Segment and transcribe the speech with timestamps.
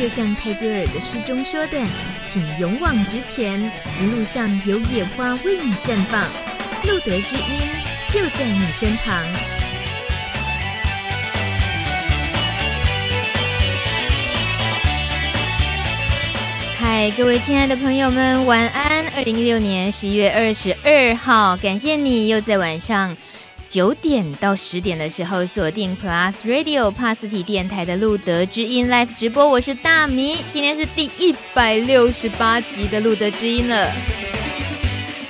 [0.00, 1.78] 就像泰戈尔的诗中说的，
[2.26, 3.60] 请勇往直前，
[4.00, 6.22] 一路上有野花为你绽放，
[6.84, 7.68] 路德之音
[8.10, 9.22] 就在你身旁。
[16.78, 19.06] 嗨，各位亲爱的朋友们，晚安！
[19.14, 23.14] 二零一六年十一月二十二号，感谢你又在晚上。
[23.70, 30.38] 九点到十点的时候，锁定 Plus Radio 帕斯提电台的路德之音 Live 直播，我是大米。
[30.50, 33.88] 今天是第一百六十八集的路德之音了。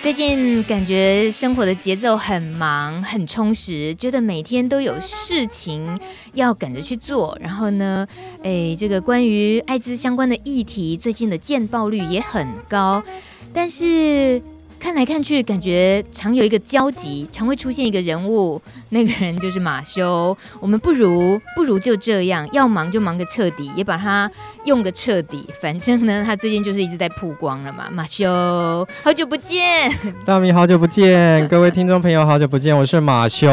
[0.01, 5.99] 最近感觉生活的节奏很忙，很充实，觉得每天都有事情
[6.33, 7.37] 要赶着去做。
[7.43, 8.09] 然后呢，
[8.43, 13.05] 诶，这个关于艾滋相关的议题，最近的见报率也很高，
[13.53, 14.41] 但是。
[14.81, 20.37] 看来看去，感觉常有一个交集，常会出现一个人物，那个人就是马修。
[20.59, 24.29] 我们不如不如就这样，要忙就忙个彻底，也把他
[24.65, 25.45] 用个彻底。
[25.61, 27.91] 反正呢，他最近就是一直在曝光了嘛。
[27.93, 29.93] 马修，好久不见，
[30.25, 33.47] 大米好久不见，各位听众朋友好久不见，我是马修。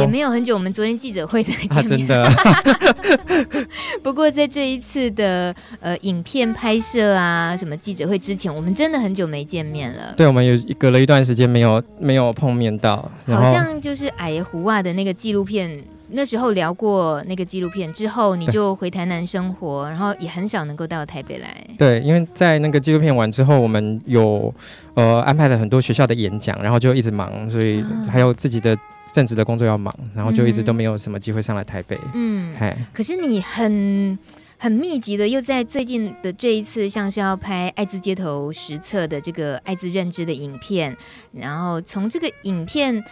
[0.00, 1.78] 也没有很久，我们昨天记者会才见面。
[1.78, 2.32] 啊，真的。
[4.02, 10.14] 不过在这一次的呃影片拍摄啊，什么记者会之前，我们真的很久没见面了。
[10.16, 10.61] 对，我们有。
[10.78, 21.48] 隔了一段时间没有没有碰面到，好像就是矮胡啊的那个纪录片，那时候聊过那个纪录片之后，你就回台南生活，然后也很少能够到台北来。
[21.78, 24.52] 对，因为在那个纪录片完之后，我们有
[24.94, 28.76] 呃安排了很多学校的演讲，然后就一直忙，所以还有自己的
[29.12, 31.98] 正职的工作要忙，然后就一直都没有什么机会上来台北。
[32.14, 34.18] 嗯，嘿可是你很。
[34.62, 40.96] 很密集的，又在最近的这一次，像是要拍《艾滋街头实测》的这个艾滋认知的影片，
[41.32, 43.02] 然后从这个影片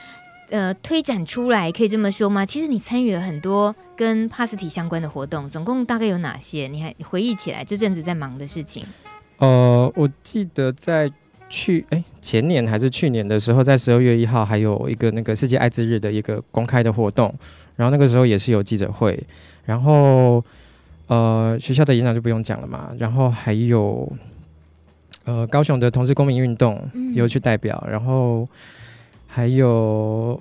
[0.51, 2.47] 呃推展出来，可以这么说吗？
[2.47, 6.69] 其实你参与了很多跟帕斯提相关的活动，总共大概有哪些？
[6.69, 8.87] 你还回忆起来这阵子在忙的事情？
[9.39, 11.11] 呃，我记得在
[11.49, 17.35] 去哎前年还是去年的时候，在十二月一号还有一个那个世界艾滋日的一个公开的活动，
[17.75, 19.21] 然后那个时候也是有记者会，
[19.65, 20.45] 然后。
[21.11, 24.09] 呃，学校的演讲就不用讲了嘛，然后还有，
[25.25, 26.81] 呃，高雄的同志公民运动
[27.17, 28.47] 有去代表，嗯、然后
[29.27, 30.41] 还有，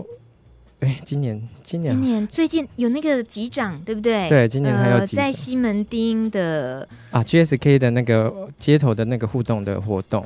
[0.81, 4.30] 哎，今年今年今年最近有那个级长，对不对？
[4.30, 10.22] 对，今年还有、呃、在西门町的啊，GSK 的那个街头的那个互动的活动，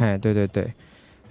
[0.00, 0.66] 哎、嗯，对对对，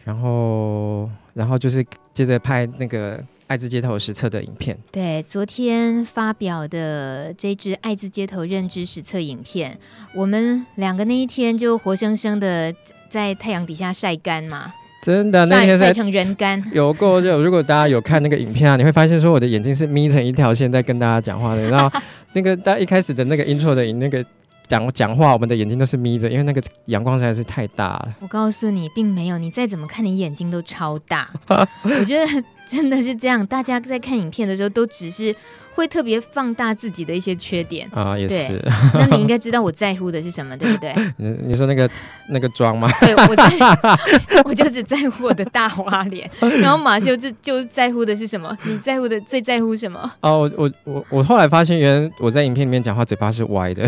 [0.06, 3.22] 然后然后就是接着拍那个。
[3.53, 9.77] 艾滋街头实测的影片，对，昨天发表的这支艾滋街头认知实测影片，
[10.15, 12.73] 我们两个那一天就活生生的
[13.09, 17.37] 在太阳底下晒干嘛，真的那天晒成人干，有够热。
[17.37, 21.99] 如果大家有看那个影片啊， 你会发现说我的眼睛是眯成一条线在跟大家讲话的，然后
[22.33, 24.25] 那个大家一开始的那个 intro 的影那个。
[24.65, 28.15] 讲讲话，我们的眼睛都是眯着，因为那个阳光实在是太大了。
[28.21, 31.29] 我告诉你，并没有，你再怎么看，你眼睛都超大。
[31.83, 32.25] 我觉得
[32.66, 35.35] 真的是这样，大家在看影片的时候，都只是。
[35.75, 38.63] 会特别放大自己的一些缺点啊，也是。
[38.94, 40.94] 那你应该知道我在乎的是什么，对不对？
[41.18, 41.90] 你你说那个
[42.29, 42.88] 那个妆吗？
[43.01, 43.50] 对，我在，
[44.46, 46.29] 我就只在乎我的大花脸。
[46.62, 48.56] 然后马修就就在乎的是什么？
[48.66, 50.00] 你在乎的最在乎什么？
[50.22, 53.84] 哦，我我我我后来发现，原来我在影片里面讲话嘴巴是歪的。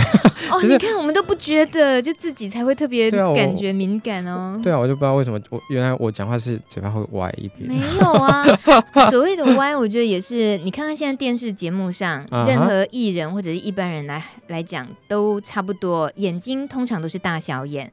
[0.49, 4.59] 哦，你看我们都不觉得，就自己才会特别感觉敏感哦。
[4.63, 7.69] 对啊，我就不知道为什么我原来我讲话是嘴巴会歪一边。
[7.69, 8.43] 没有啊，
[9.09, 10.57] 所谓的歪，我觉得也是。
[10.59, 11.85] 你看看现在电视节目。
[11.95, 17.89] 上，任何艺人或者是一般人来来讲都差不多，眼睛通常都是大小眼，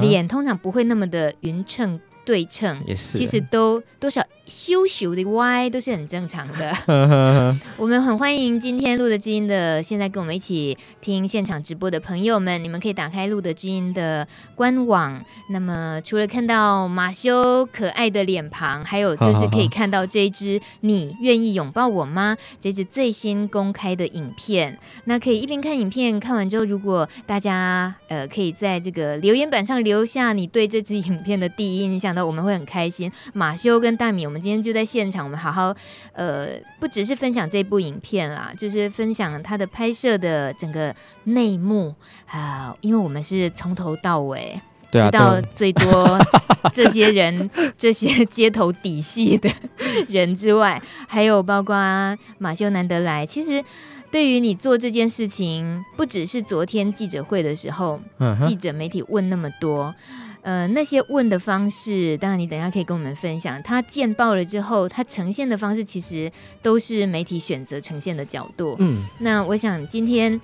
[0.00, 4.24] 脸通常不会那么的匀称对称，也是，其实都多少。
[4.46, 6.76] 羞羞的歪都是很正常的。
[7.78, 15.24] 我们很欢迎今天录的知音的，现在跟我们一起听现场直播的朋友们，你们可以打开录的知音的官网。
[15.48, 24.78] 那么除了看到马修可爱的脸庞，还有就是可以看到这一支“你愿意拥抱我吗”这支最新公开的影片。
[25.04, 33.10] 那可以一边看影片，看完之后，如果大家呃可以在这个留言板上留下你对这支影片的第一印象，那我们会很开心。
[33.32, 34.33] 马修跟大米。
[34.34, 35.72] 我们今天就在现场，我们好好，
[36.12, 36.48] 呃，
[36.80, 40.92] 不只是分享这部影片啦，就是分享他的拍摄的整个
[41.22, 41.94] 内幕
[42.26, 44.60] 啊，因为我们是从头到尾
[44.90, 46.18] 知道最多
[46.74, 47.48] 这些人、
[47.78, 49.48] 这些街头底细的
[50.08, 51.76] 人之外，还有包括
[52.38, 53.24] 马修南德莱。
[53.24, 53.62] 其实
[54.10, 58.00] 对于你做这件事情，不只是昨天记者会的时候，
[58.44, 59.94] 记者媒体问那么多。
[60.44, 63.60] 呃，那些问的方式，当然你等一下可以跟我们分享。
[63.62, 66.30] 他见报了之后，他呈现的方式其实
[66.62, 68.76] 都是媒体选择呈现的角度。
[68.78, 70.38] 嗯，那我想今天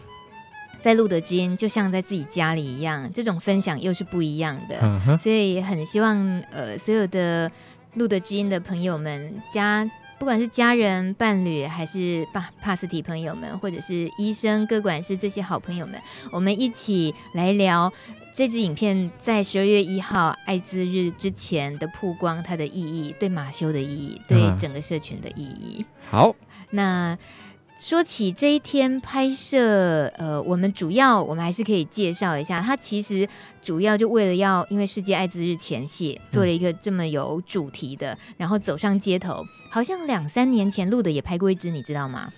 [0.81, 4.81] 在路德之音就像在自己家里一样，这种分享又是不一样的。
[4.81, 5.19] Uh.
[5.19, 6.17] 所以很希望
[6.51, 7.53] 呃所有的
[7.95, 9.89] 路德之音的朋友们家。
[10.19, 15.99] 不管是家人、伴侣，还是帕帕斯提朋友们，或者是医生、各管师这些好朋友们，
[16.31, 17.91] 我们一起来聊
[18.33, 25.85] 这支影片在十二月一号艾滋日之前的曝光，它的意义，对马修的意义，对整个社群的意义。
[26.11, 26.35] 好，
[26.71, 27.17] 那。
[27.83, 33.27] 说起这一天拍摄，呃，我们主要我们还是可以介绍一下，它其实
[33.63, 42.31] 主要就为了要，因为世界艾滋日前夕，做了一个这么有主题的，嗯、然后走上街头，好像两三年前录的也拍过一支，你知道吗？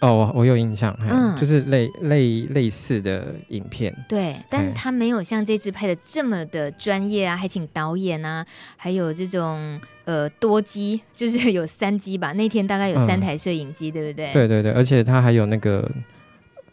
[0.00, 8.44] 哦，我我有印象，嗯，就是类类类似的影片，对，但他没有像这支拍的这么的专业啊，还请导演啊，
[8.76, 14.32] 还有这种呃多机，就是有三机吧，那天大概有三台摄影机，嗯、对不对？
[14.32, 15.90] 对对对，而且他还有那个。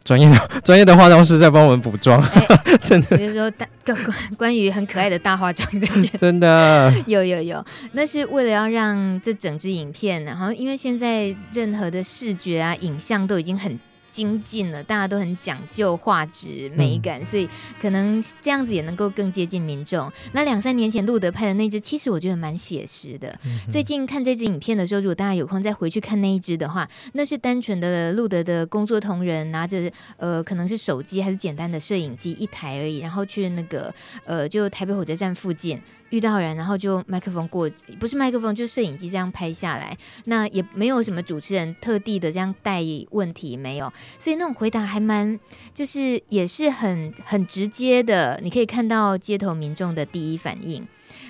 [0.03, 3.18] 专业的 专业的化妆师在帮我们补妆，欸、 真的。
[3.18, 7.63] 就是说大关关于很可爱的大化妆这件， 真的有有有，
[7.94, 13.80] 那是为了要让这整支影片，然后因为现在任何的视觉啊、影像都已经很。
[14.11, 17.49] 精进了，大家都很讲究画质美感，嗯、所以
[17.81, 20.11] 可能这样子也能够更接近民众。
[20.33, 23.39] 那两三年前路德拍的那支，其实我觉得蛮写实的。
[23.45, 33.93] 嗯、最近看这支影片的时候，如果大家有空再回去看那一支的话，那是单纯的路德的工作同仁拿着呃，可能是手机还是简单的摄影机一台而已，然后去那个
[34.25, 35.79] 呃，就台北火车站附近。
[36.11, 37.69] 遇到人，然后就麦克风过，
[37.99, 39.97] 不是麦克风，就是摄影机这样拍下来。
[40.25, 45.39] 那也没有什么主持人特地的这样带问题，没有，所以那种回答还蛮，
[45.73, 48.39] 就是也是很很直接的。
[48.43, 50.87] 你可以看到街头民众的第一反应。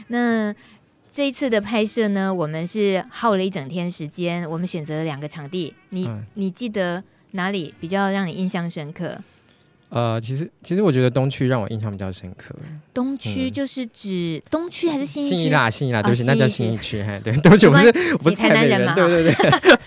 [0.07, 0.53] 那
[1.09, 5.73] 这一次的拍摄呢，我们是耗了一整天时间，我们选择了两个场地。
[5.89, 9.17] 你你记得哪里比较让你印象深刻？
[9.91, 12.55] 呃，其实其实我觉得东区让我印象比较深刻。
[12.93, 15.35] 东区就是指东区还是信义区？
[15.35, 17.03] 信义啦，新义啦，对不起，那叫新义区。
[17.03, 17.93] 嘿，对，对不起，我是
[18.23, 18.95] 我是台南人嘛。
[18.95, 19.35] 对对对。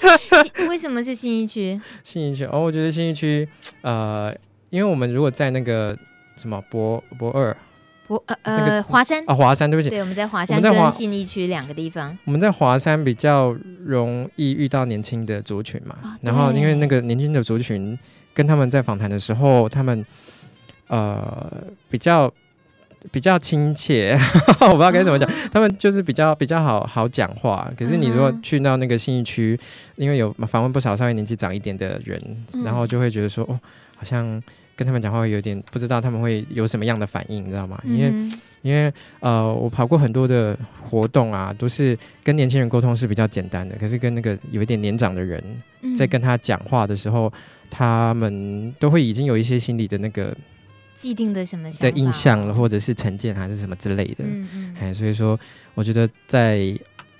[0.68, 1.80] 为什么是新义区？
[2.04, 3.48] 新义区哦，我觉得新义区，
[3.80, 4.30] 呃，
[4.68, 5.96] 因为我们如果在那个
[6.36, 7.56] 什么博博二
[8.06, 12.14] 博呃呃华山啊华山，对不起，对，我们在华山跟信义区两个地方。
[12.26, 17.98] 我们在华山比较容易遇到年轻的族群嘛，然后因为那个年轻的族群。
[18.34, 20.04] 跟他们在访谈的时候，他们
[20.88, 21.50] 呃
[21.88, 22.30] 比较
[23.12, 24.18] 比较亲切，
[24.60, 27.70] 我不知道该怎么讲，哦、他们就是比较比较好好讲话。
[27.78, 29.58] 可是你如果去到那个信义区，
[29.96, 32.20] 因为有访问不少稍微年纪长一点的人，
[32.54, 33.60] 嗯、然后就会觉得说，哦，
[33.96, 34.42] 好像
[34.74, 37.80] 跟他们讲话会有点不知道他们会有什么样的反应，你知道吗？
[37.84, 40.58] 因为、因为呃，我跑过很多的
[40.90, 45.42] 活动啊，都是跟年轻人沟通是比较简单的，可是跟那个有一点年长的人
[45.96, 47.32] 在跟他讲话的时候。
[47.76, 50.32] 他们都会已经有一些心理的那个
[50.94, 54.18] 既定的什么的印象了，或者是成见还是什么之类的。
[54.20, 54.76] 嗯嗯。
[54.80, 55.36] 哎，所以说，
[55.74, 56.72] 我觉得在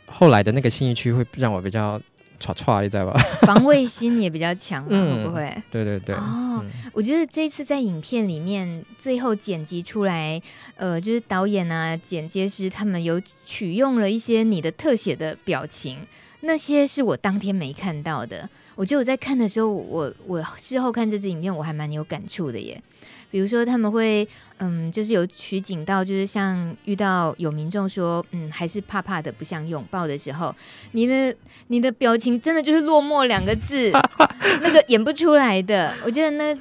[0.06, 2.00] 后来的那个新义区会让我比较
[2.40, 3.20] 唰唰，你知道吧？
[3.40, 5.52] 防卫心也比较强， 会不会？
[5.72, 6.14] 对对对。
[6.14, 10.40] 哦，嗯、我觉得这次在影片里面最后剪辑出来，
[10.76, 15.98] 呃，就是导演啊、剪接师他们有取用了一些你的特写的表情，
[16.42, 18.48] 那些是我当天没看到的。
[18.74, 22.82] 我觉得我在看的时候，我我事后看这支影片，我还蛮有感触的耶。
[23.30, 24.26] 比如说他们会，
[24.58, 30.54] 嗯，就是有取景到，就是像遇到有民众说，嗯，还是怕怕的，不想拥抱的时候，
[30.92, 31.34] 你的
[31.66, 33.90] 你的表情真的就是落寞两个字，
[34.62, 35.92] 那个演不出来的。
[36.04, 36.56] 我觉得那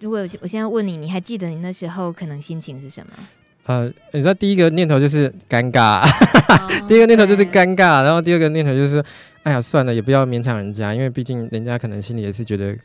[0.00, 3.12] 如果我现在问你，你还记得你那时候可能心情是什么？
[3.66, 9.04] 呃，你知道第一个念头就是尴尬，哦、 第一个念头就是尴尬，然后第二个念头就是。
[9.46, 12.76] 哎呀，算了，也不要勉强人家，因为毕竟人家可能心里也是觉得，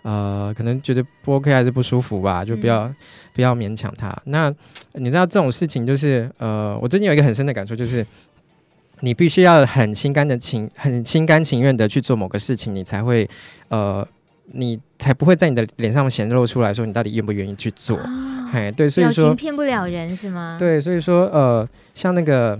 [0.00, 2.96] 呃，可能觉得不 OK 还是不舒服吧，就不要、嗯、
[3.34, 4.18] 不要勉强他。
[4.24, 4.50] 那
[4.94, 8.02] 你知道这种事情就是，呃，我最近有一个很深的感触，就是
[9.00, 13.28] 你必须要很心甘的情，很心甘情愿的去做某个事情，你才会，
[13.68, 14.08] 呃，
[14.52, 17.98] 你才不会在你的脸上显露出来说你到底愿不愿意去做。
[18.52, 20.56] 哎、哦，对，所以说骗不了人是吗？
[20.58, 22.58] 对，所以说，呃，像那个。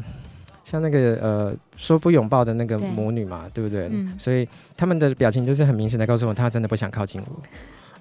[0.63, 3.89] 像那个呃说不拥抱的那个母女嘛，对，对不对？
[3.91, 7.43] 嗯、所以他们的表情就是很明显的告诉我，他真的不想靠近我。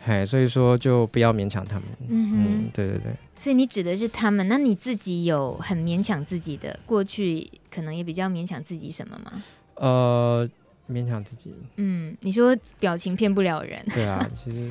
[0.06, 1.84] 哎，所以说就不要勉强他们。
[2.10, 3.12] 嗯嗯，对对对。
[3.40, 9.44] 所以你指的是他们，那你自己有很勉强自己的过去，可能也比较勉强自己什么吗？
[9.74, 10.48] 呃，
[10.90, 11.54] 勉强自己。
[11.78, 13.80] 嗯，你说表情骗不了人。
[13.94, 14.70] 对啊， 其实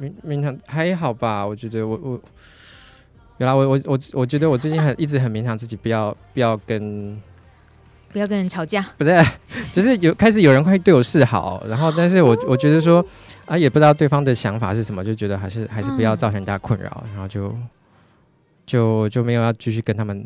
[0.00, 2.20] 勉勉强还好吧，我觉得我我。
[3.38, 7.20] 原来我我我我觉得我最近很一直很勉强自己不要不要跟
[8.12, 9.10] 不要跟人吵架，不是，
[9.72, 13.04] 就是有开始有人会对我示好，然后但是我我觉得说
[13.44, 17.52] 啊，也不知道对方的想法是什么，就觉得还是还是不要造成人家困扰，嗯、然后就
[18.64, 20.24] 就就没有要继续跟他们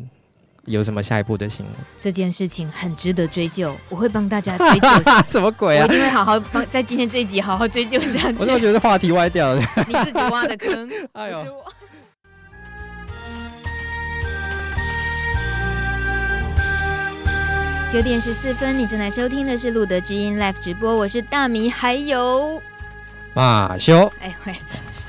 [0.69, 1.73] 有什么下一步的行为。
[1.99, 4.89] 这件事情很值得追究，我会帮大家追究。
[5.27, 5.87] 什么鬼啊？
[5.89, 8.37] 我一定会好好帮在今天这一集好好追究下去。
[8.39, 9.61] 我怎么觉得话题歪掉了？
[9.87, 11.65] 你自己挖的坑， 哎呦。
[17.91, 22.61] 九点十四分，你正在收听的是《路德之音》Live 直播，我是大米，还有
[23.33, 24.13] 马修。
[24.21, 24.53] 哎喂，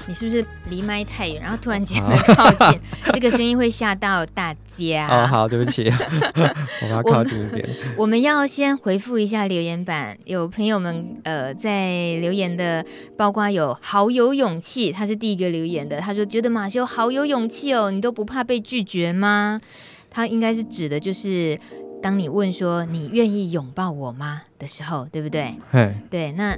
[0.10, 2.82] 你是不是离麦太远，然后突然间的靠近，
[3.14, 5.08] 这个声音会吓到大家。
[5.08, 5.88] 哦，好，对不起，
[6.82, 7.64] 我要靠近一点
[7.96, 8.02] 我。
[8.02, 12.84] 我们要先回复一下留言板，有朋友们呃在留言的，
[13.16, 19.62] 包括有好有勇气，他是第一个留言的，他说觉得马修好有勇气哦，你都不怕被拒绝吗？
[20.10, 21.60] 他应该是指的就是。
[22.02, 25.54] 当你问说你愿意拥抱我吗的时候，对不对？
[25.70, 26.58] 嘿对，那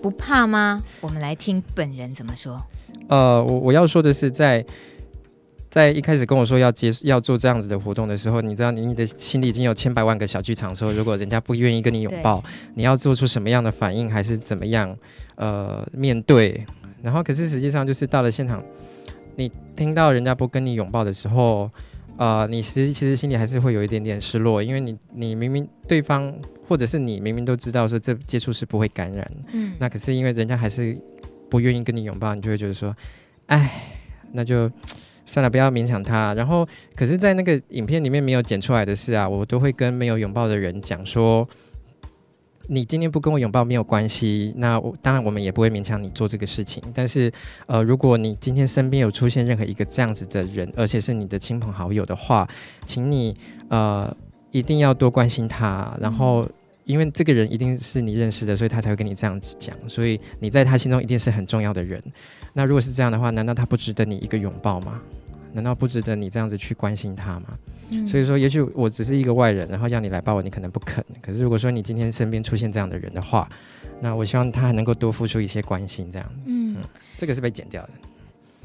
[0.00, 0.80] 不怕吗？
[1.00, 2.64] 我们来听本人怎么说。
[3.08, 4.60] 呃，我我要说的是在，
[5.70, 12.42] 在在一开始跟我说要接要做这样子的活动的时候，你知道你你的心里已经有千百万个小剧场，说如果人家不愿意跟你拥抱，
[12.74, 14.96] 你要做出什么样的反应，还是怎么样？
[15.36, 16.64] 呃，面对。
[17.02, 18.62] 然后，可是实际上就是到了现场，
[19.36, 21.70] 你听到人家不跟你拥抱的时候。
[22.20, 26.34] 呃，你其实其实心里还是会有一点点失落，因为你你明明对方
[26.66, 30.98] 或者是你明明都知道说这接触是不会感染，嗯，那可是因为人家还是
[31.50, 32.94] 不愿意跟你拥抱，你就会觉得说，
[33.46, 33.82] 哎，
[34.32, 34.70] 那就
[35.26, 36.34] 算了，不要勉强他。
[36.34, 41.48] 然后，可是，在那个影片里面没有剪出来的事啊，我都会跟没有拥抱的人讲说。
[42.70, 46.82] 你今天不跟我拥抱没有关系，那我当然我们也不会勉强你做这个事情。
[46.94, 47.32] 但是，
[47.64, 52.46] 呃，如果你今天身边有出现任何一个这样子的人，而且是你的亲朋好友的话，
[52.84, 53.34] 请你
[53.70, 54.14] 呃
[54.50, 55.96] 一定要多关心他。
[55.98, 56.46] 然后，
[56.88, 59.76] 因为这个人一定是你认识的，所以他才会跟你这样子讲。
[59.86, 62.02] 所以你在他心中一定是很重要的人。
[62.54, 64.98] 那如果是这样的话，难道他不值得你一个拥抱吗？
[65.52, 67.58] 难道不值得你这样子去关心他吗？
[67.90, 71.04] 嗯、所以说，也许我只是一个外人，然后要你来抱我，你可能不肯。
[71.20, 73.48] 可是如果说你今天身边出现这样的人的话，
[74.00, 76.32] 那我希望他还能够多付出一些关心，这样。
[76.46, 76.82] 嗯，嗯，
[77.18, 77.90] 这个是被剪掉的，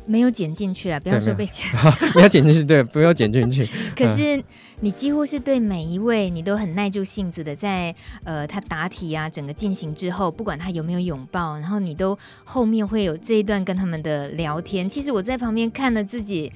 [0.05, 0.99] 没有剪进去啊！
[0.99, 1.65] 不要说被剪，
[2.13, 3.67] 不要剪进去，对，不要剪进去。
[3.95, 4.43] 可是
[4.81, 7.93] 你几乎是对每一位你都很耐住性子的，在
[8.23, 14.89] 呃他答题啊，整个进行之后，不管他有没有拥抱，然后你都后面会有这一段跟他们的聊天。
[14.89, 16.51] 其实我在旁边看了自己。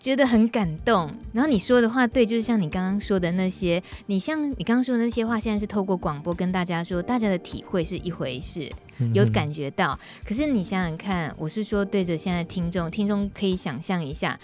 [0.00, 8.70] 觉得很感动，然后你说的话对，就是像你刚刚说的那些，你像你刚刚说的那些话，现在是透过广播跟大家说，大家的体会是一回事，
[9.12, 9.98] 有感觉到。
[10.24, 14.38] 可是你想想看，我是说对着现在听众，听众可以想象一下，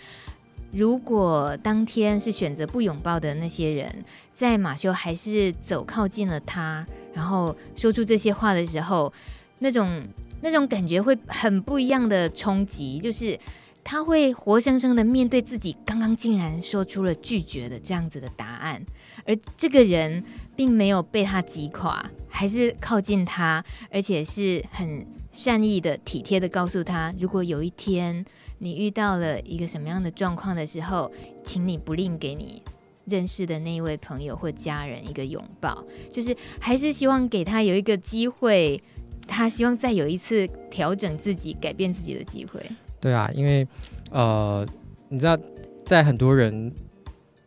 [0.73, 6.85] 如果当天是选择不拥抱的那些人，在马修还是走靠近了他，
[7.15, 9.13] 然后说出这些话的时候，
[9.61, 10.03] 那种
[10.41, 13.39] 那种感觉会很不一样的冲击，就是。
[13.85, 18.85] 他会活生生的面对自己刚刚竟然说出了拒绝的这样子的答案，
[19.27, 20.25] 而这个人
[20.57, 28.25] 并没有被他击垮，还是靠近他，而且是很善意的、体贴的告诉他，如果有一天
[28.59, 31.13] 你遇到了一个什么样的状况的时候，
[31.45, 32.63] 请你不吝给你
[33.05, 38.83] 认识的那一位朋友或家人一个拥抱，就是还是希望给他有一个机会，
[39.27, 42.61] 他希望再有一次调整自己、改变自己的机会。
[43.05, 43.69] 对啊，因为，
[44.11, 44.67] 呃，
[45.11, 45.39] 你知道，
[45.85, 46.73] 在很多人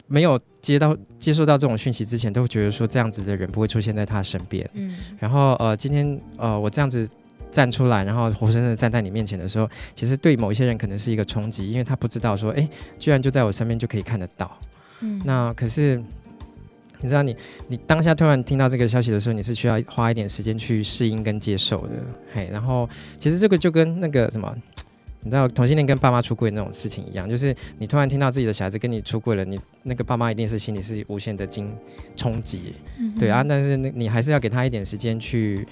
[0.06, 4.70] 没有接到、接受到这种讯息之前，都会觉得说这样子的人不会出现在他身边。
[4.76, 7.10] 嗯，然后，呃，今天，呃，我这样子
[7.52, 14.56] 站出来，然后活生生的站在你面前的时候，其实对某一些人可能是一个冲击，因为他不知道说，哎，居然就在我身边就可以看得到。
[15.00, 16.00] 嗯，那可是，
[17.02, 17.36] 你知道你，
[17.68, 21.94] 你你当下突然听到这个消息的时候，你是需要花一点时间去适应跟接受的。
[22.32, 22.88] 嘿，然后，
[23.18, 24.56] 其实这个就跟那个什么。
[25.28, 31.70] 你知道同性恋跟爸妈出柜那种事情一样，就是你突然听到自己的小孩子跟你出柜了，你那个爸妈一定是心里是无限的惊
[32.16, 35.68] 冲击，嗯、对啊，但是你还是要给他一点时间去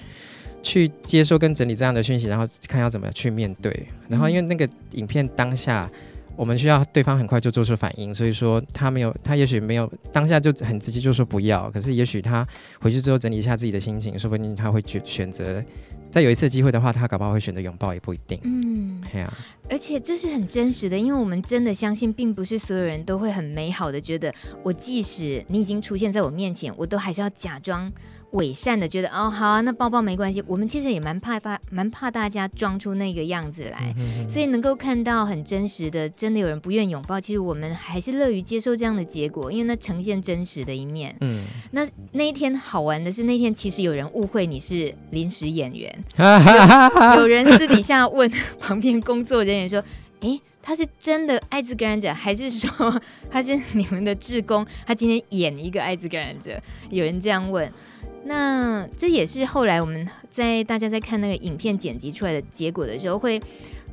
[0.62, 3.88] 去接受跟整理这样的讯息，然后看要怎么去面对。
[4.10, 5.90] 然后因为那个影片当下，
[6.36, 12.46] 我们需要对方很快就做出反应，所以说他没有，他也许没有当下就很直接就说不要，可是也许他
[12.78, 15.64] 回去之后整理一下自己的心情，说不定他会选选择。
[16.16, 18.40] 再有一次机会的话，他搞不好会选择拥抱，也不一定。
[18.42, 19.30] 嗯，对啊。
[19.68, 27.92] 而且这是很真实的，因为我们真的相信，并不是所有人都会很美好的觉得，我即使你已经出现在我面前，我都还是要假装
[28.32, 30.42] 伪善的觉得哦好啊，那抱抱没关系。
[30.46, 41.16] 我们其实也蛮怕大，蛮怕大家装出那个样子来，嗯、所以能够看到很真实的，真的有人不愿拥抱，其实我们还是乐于接受这样的结果，因为那呈现真实的一面。
[41.20, 46.04] 嗯，那那一天好玩的是，那天其实有人误会你是临时演员，
[47.16, 48.30] 有人私底下问
[48.60, 49.82] 旁边工作人员说
[50.20, 54.66] ：“诶，他是真的艾滋感染者，还是说 他是你们的志工？
[54.84, 57.70] 他今天演一个艾滋感染者？”有人这样问。
[58.26, 63.40] 那这也是后来我们在大家在看那个影片剪辑出来的结果的时候，会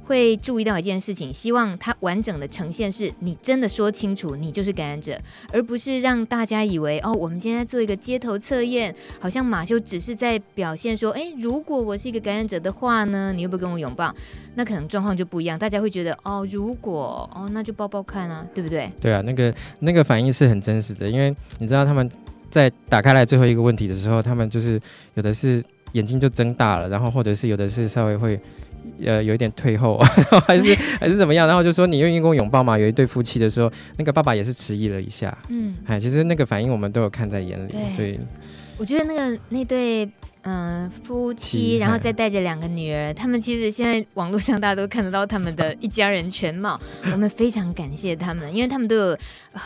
[0.06, 5.18] 会注意到一件事情，希望它完整的呈现是你真的说清楚你就是感染者，
[5.52, 14.14] 而不是让大家以为哦，我们现在做一个街头测验，好像马修只是在表现说，诶，如果我是一个感染者的话呢，你会不会跟我拥抱？
[14.56, 18.92] 那可能状况就不一样，大家会觉得哦，如果哦，那就抱抱看啊，对不对？
[19.00, 22.10] 对啊，那个那个反应是很真实的，因为你知道他们。
[22.54, 24.80] 在打开来最后一个问题的时候，他们就是
[25.16, 28.40] 有的是眼睛就睁大了，然后或者是有的是稍微会
[29.04, 29.98] 呃有一点退后，
[30.46, 32.78] 还是还是怎么样，然后就说你愿意跟我拥抱吗？
[32.78, 38.20] 有一对夫妻的时候，那个爸爸也是迟疑了一下，嗯，哎，其实那个反应我们都有看在眼里，所以
[38.78, 40.08] 我觉得那个那对。
[40.46, 46.78] 嗯，夫妻，然后再带着两个女儿，他们其实现在网络上大家都看得到他们的一家人全貌。
[47.12, 49.18] 我们非常感谢他们，因为他们都有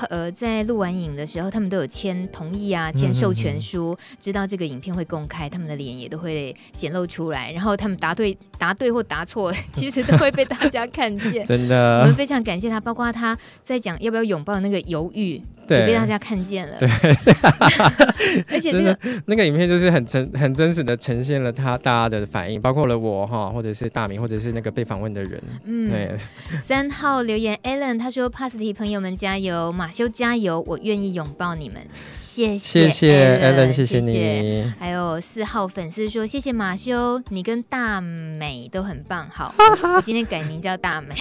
[0.10, 7.52] 呃在录完影的时候，他们都有签同意啊，签授权书，知道这个影片会公开，他们的脸也都会显露出来。
[7.52, 11.44] 然后他们答对答对或答错， 其实都会被大家看见。
[11.48, 15.42] 真的，我们非常感谢他，包括他在讲要不要拥抱那个犹豫。
[15.68, 16.78] 被大家看见了。
[16.80, 16.90] 对，
[18.50, 25.42] 而且这个那个影片就是很真、很真实的呈现了他大家的反应，包括了我哈，或者是大明，或者是那个被访问的人。
[25.66, 26.18] 嗯，对。
[26.66, 31.82] 三号留言，Alan 他说：“Pasty 朋友们加油，马修加油，我愿意拥抱你们。”
[32.14, 34.74] 谢谢，谢谢 Alan，谢谢你。
[34.80, 39.54] 还有四号粉丝说：“谢谢马修，你跟大美都很棒。”好，
[39.96, 41.14] 我今天改名叫大美。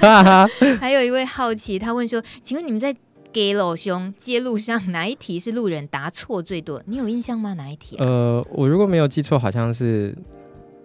[0.80, 2.94] 还有一位好奇，他问说：“请问你们在？”
[3.32, 6.82] 给老兄揭露上哪一题是路人答错最多？
[6.86, 7.54] 你有印象吗？
[7.54, 8.04] 哪一题、啊？
[8.04, 10.16] 呃，我如果没有记错，好像是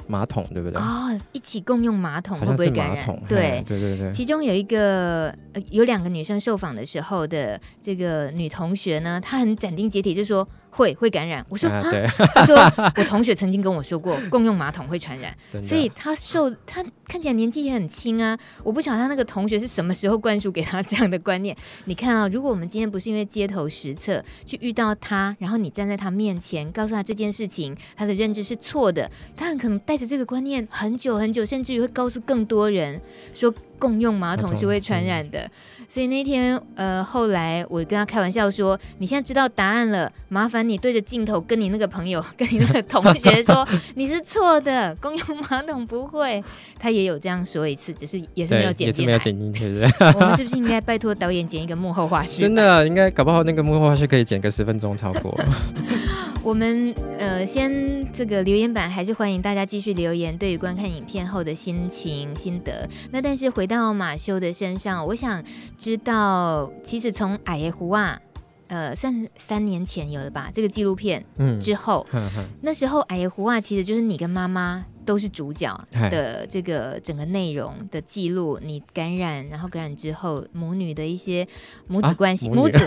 [0.08, 0.80] 马桶，对不对？
[0.80, 3.08] 啊、哦，一起共用马桶会不会感染？
[3.28, 4.12] 对对对对。
[4.12, 10.48] 其中有一个呃，有两个女生受访的时候的这个女同学呢，她很斩钉截铁就说。
[10.76, 12.56] 会会感染，我说啊，对他说
[12.98, 15.34] 我同学曾经跟我说过，共用马桶会传染，
[15.64, 21.56] 所以他受他看起来年纪也很轻啊，我不晓得他那个同学是什么时候灌输给他这样的观念。
[21.86, 33.00] 你看啊，如果我们今天不是因为街头实测去遇到他，然后你站在他面前告诉他这件事情，他的认知是错的，他很可能带着这个观念很久很久，甚至于会告诉更多人
[33.34, 35.50] 说共用马桶是会传染的。
[35.88, 46.43] 所以那天，呃，后来我跟他开玩笑说：“你现在知道答案了，麻烦你对着镜头跟你那个朋友、跟你那个同学说， 你是错的，公用马桶不会。”
[46.78, 49.65] 他也有这样说一次，只是也是没有剪进来，没有剪进去。
[50.15, 52.41] 我们是不是应该拜托导演剪一个幕后花絮？
[52.41, 55.34] 真的，应该搞不好那个幕后花絮可以剪个十分钟超过。
[56.46, 62.88] 我们呃，先这个留言板还是欢迎大家继续留言，对于观看影片后的心情心得。
[63.12, 65.44] 那但是回到马修的身上，我想
[65.76, 68.22] 知道，其实从矮野狐啊。
[68.68, 70.50] 呃，算三年前有了吧？
[70.52, 71.24] 这个纪录片
[71.62, 72.06] 之后，
[72.62, 78.60] 那时候矮野狐啊，其实就是你跟妈妈都是主角的这个整个内容的记录。
[78.62, 81.48] 你感染，然后感染之后母女的一些
[81.88, 82.78] 母子关系，啊、母，母子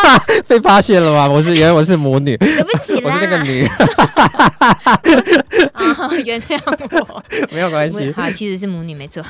[0.46, 1.28] 被发现了吗？
[1.28, 3.64] 我是原来我是母女，对不起啦，我是那个女。
[5.72, 6.60] 啊， 原谅
[7.00, 8.12] 我，没有关系。
[8.12, 9.22] 好，其实是母女，没错。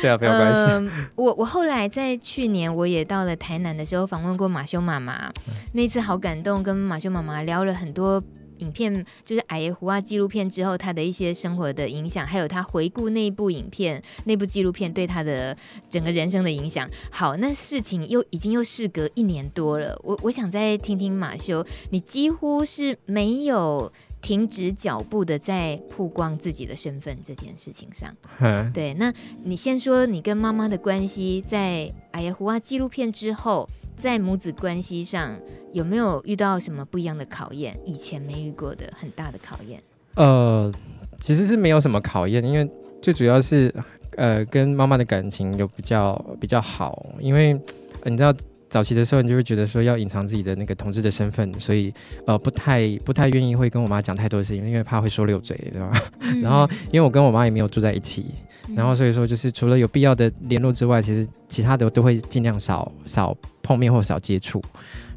[0.00, 0.60] 对啊，没有关系。
[0.60, 5.32] 呃、我我后来在去年我也到了台南的时候，访问过马修妈妈。
[5.72, 8.22] 那次好感动，跟马修妈妈聊了很多
[8.58, 15.56] 影片，就是矮爷胡啊纪录片之后，他的一些生活的影响，还有他回顾那部影片、那部纪录片对他的
[15.88, 16.88] 整个人生的影响。
[17.10, 28.14] 好，那事情又已经又事隔一年多了，我我想再听听马修，你几乎是没有停止脚步的在曝光自己的身份这件事情上。
[28.40, 29.12] 嗯， 对，那
[29.44, 33.68] 你先说你跟妈妈的关系，在矮野狐啊纪录片之后。
[33.96, 35.36] 在母子关系上
[35.72, 37.78] 有没有遇到什么不一样的考验？
[37.84, 39.82] 以前没遇过的很大的考验？
[40.14, 40.72] 呃，
[41.20, 42.68] 其实是没有什么考验，因为
[43.02, 43.74] 最主要是
[44.16, 47.58] 呃跟妈妈的感情有比较比较好，因为、
[48.04, 48.32] 你知道
[48.76, 51.90] 早期的时候你就会觉得说要隐藏自己的那个同志的身份，所以
[52.26, 55.90] 呃不太不太愿意会跟我妈讲太多的事情，因为怕会说溜嘴，对吧？
[56.20, 58.26] 嗯、 然后因为我跟我妈也没有住在一起。
[58.74, 64.62] 然后所以说，就是除了有必要的联络之外，其实其他的都会尽量少少碰面或少接触。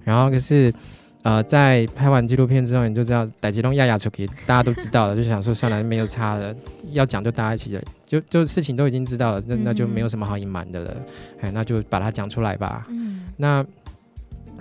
[0.05, 0.73] 然后可是，
[1.21, 6.55] 呃，在拍完纪录片之后，你就知道戴吉东亚亚出去，大家都知道了，就想说算了，没有差了，
[6.91, 10.97] 要讲就大家一起，就就事情都已经知道了，那那就没有什么好隐瞒的了，
[11.41, 12.87] 哎，那就把它讲出来吧。
[12.89, 13.61] 嗯，那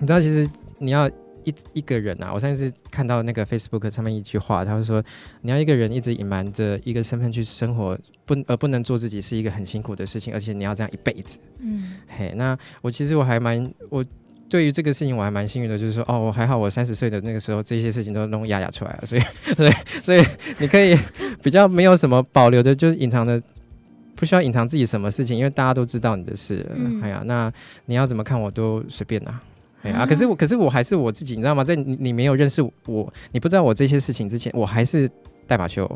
[0.01, 1.09] 你知道，其实你要
[1.44, 5.01] 一一个人啊，我上次看到那个 Facebook 上面一句话，他说，
[5.42, 11.38] 你要一个人一直隐瞒着一个身份去生活，不而不能做自己，是一个很辛苦的事情，而且你要这样一辈子。
[11.61, 14.05] 嗯，嘿，那我其实我还蛮我。
[14.49, 19.21] 对于这个事情，我还蛮幸运的，就是说，哦，我还好，我三十岁的那个时候，这些事情都弄哑哑出来了，所以，
[19.55, 20.25] 所以，所以
[20.59, 20.97] 你可以
[21.43, 23.41] 比较没有什么保留的，就是隐藏的，
[24.15, 26.65] 不需要隐藏自己什么事情，因为大家都知道你的事。
[26.75, 27.53] 嗯，哎呀，那
[27.87, 29.39] 你要怎么看我都随便呐，
[29.83, 31.63] 哎呀，可是我，可是我还是我自己，你知道吗？
[31.63, 35.09] 在你你没有认识我，你不知道我这些事情之前，我还是
[35.47, 35.87] 代马修。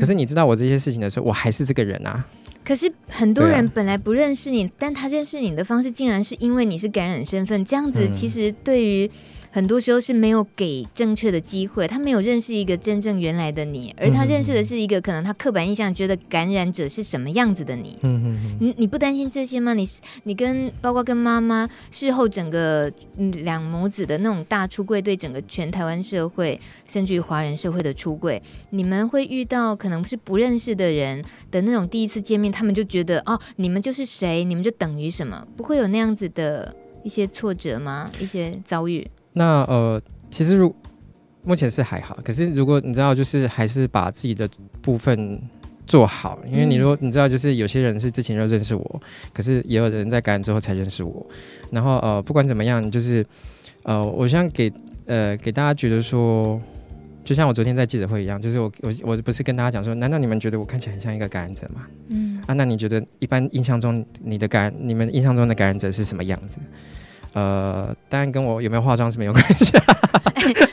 [0.00, 2.24] 可是你知道我这些事情的时候，我还是这个人啊。
[2.64, 9.10] 可是很多人本来不认识你，啊、但他认识你的方式，竟然是因为你是感染身份，这样子其实对于。
[9.50, 17.98] 很多时候是没有给正确的机会，他没有认识一个真正原来的你，而他认识的是一个可能他刻板印象觉得感染者是什么样子的你。
[18.02, 19.74] 嗯嗯你你不担心这些吗？
[19.74, 19.84] 你
[20.22, 35.44] 你跟包括跟妈妈事后整个两母子的那种大出柜，对整个全台湾社会甚至于华人社会的出柜，你们会遇到可能是不认识的人的那种第一次见面，他们就觉得哦，你们就是谁，你们就等于什么？
[35.56, 38.08] 不会有那样子的一些挫折吗？
[38.20, 39.04] 一些遭遇？
[39.32, 40.74] 那呃，其实如
[41.42, 44.48] 目前是还好，可是如果你知道，就是还是把自己的
[44.82, 45.40] 部分
[45.86, 51.26] 做好，因为你如果你知道，就是有些人是之前就认识我，可是也有人在感染之后才认识我。
[51.70, 53.24] 然后呃，不管怎么样，就是
[53.84, 54.70] 呃，我想给
[55.06, 56.60] 呃给大家觉得说，
[57.24, 61.86] 就像我昨天在记者会一样，就是我我我不是跟大家讲说，难道你们觉得我看起来很像一个感染者吗？
[62.08, 66.58] 嗯啊，那你觉得一般印象中你的感你们印象中的感染者是什么样子？
[67.32, 69.82] 呃，当然跟我有没有化妆是没有关系、欸。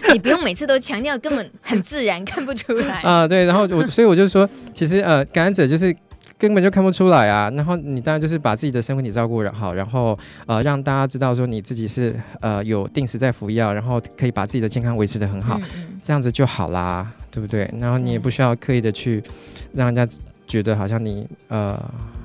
[0.13, 3.27] 你不用每次都强调，根本很自然，看不出来啊、呃。
[3.27, 5.95] 对，然后我所以我就说，其实呃，感染者就是
[6.39, 7.51] 根本就看不出来啊。
[7.51, 10.17] 然后你当然就是把自己的身体照顾好，然后
[10.47, 17.71] 呃让大家知道说你自己是呃有定时在服药，然后可以把自己的健康维持的很好，嗯嗯这样子就好啦，对不对？
[17.79, 19.21] 然后你也不需要刻意的去
[19.73, 20.07] 让人家
[20.47, 21.79] 觉得好像你呃。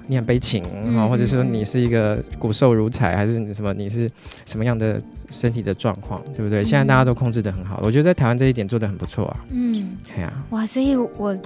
[0.06, 0.62] 你很悲情
[0.96, 3.72] 啊，或者是说你是一个骨瘦如柴，还是你什么？
[3.74, 4.10] 你是
[4.44, 6.64] 什么样的身体的状况，对不对？
[6.64, 9.44] 现在大家都控制的很好，我觉得在台湾这一点做的很不错啊。
[9.50, 10.44] 嗯，对啊。
[10.50, 11.36] 哇，所以我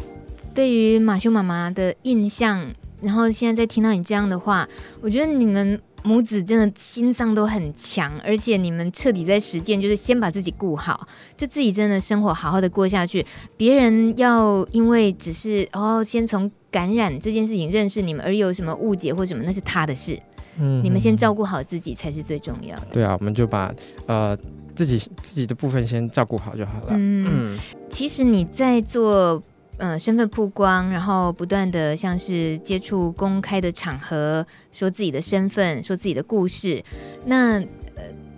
[0.55, 2.67] 对于马修妈妈的印象，
[3.01, 4.69] 然后现在在听到你这样的话，
[5.01, 5.81] 我觉得你们。
[6.05, 11.05] 母子真的心脏都很强，而且你们彻底在实践，就是先把自己顾好，
[11.37, 13.27] 就自己真的生活好好的过下去。
[13.57, 20.19] 别人要因为只是哦，先从感染这件事情认识你们，而有什么误解或什么，那是他的事。
[20.59, 22.89] 嗯，你们先照顾好自己才是最重要的。
[22.93, 23.75] 对啊，我们就把
[24.07, 24.37] 呃
[24.75, 26.89] 自己自己的部分先照顾好就好了。
[26.91, 27.59] 嗯，嗯，
[27.89, 29.43] 其实你在做。
[29.79, 36.83] 呃，身份曝光，然后不断的像是接触公开的场合，说自己的身份，说自己的故事。
[37.27, 37.67] 那呃，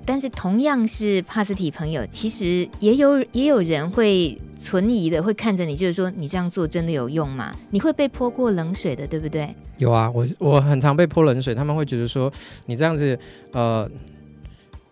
[0.09, 7.55] 但是同样是帕斯提朋友，其实也有也有人会存疑的，会看着你，就是说你这样做真的有用吗？
[7.73, 9.55] 你会被泼过冷水的，对不对？
[9.77, 12.33] 有啊，我我很常被泼冷水，他们会觉得说
[12.65, 13.19] 你这样子，
[13.53, 13.87] 呃，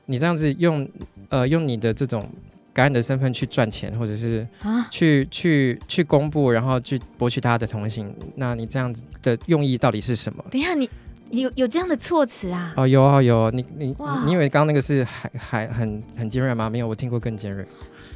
[0.05, 0.87] 你这样子用
[1.31, 2.29] 呃用你的这种。
[2.77, 4.47] 感染的身份去赚钱，或者是
[4.91, 8.15] 去、啊、去去公布，然后去博取大家的同情。
[8.35, 10.45] 那你这样子的用意到底是什么？
[10.51, 10.87] 等一下，你
[11.31, 12.73] 有有这样的措辞啊？
[12.77, 13.51] 哦，有啊有。
[13.51, 16.69] 你你你以为刚刚那个是还还很很尖锐吗？
[16.71, 17.67] 没有，我听过更尖锐。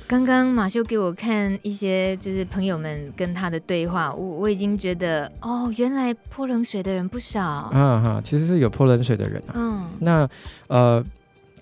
[0.07, 7.71] 刚刚马修给我看一些就是朋友们跟他的对话，我我已经觉得哦，原来泼冷水的人不少。
[7.73, 9.53] 嗯哈，其实是有泼冷水的人啊。
[9.55, 10.29] 嗯，那
[10.69, 11.05] 呃。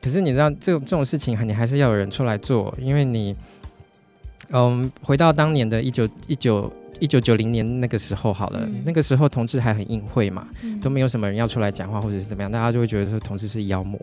[0.00, 3.34] 可是你知道，这种这种事情，你还是要有人出来做，因为你，
[4.50, 13.98] 嗯，回到当年的一九一九一九九零年那个时候好了，嗯、那个时候同志还很隐晦嘛，嗯、都没有什么人要出来讲话或者是怎么样，大家就会觉得说同志是妖魔。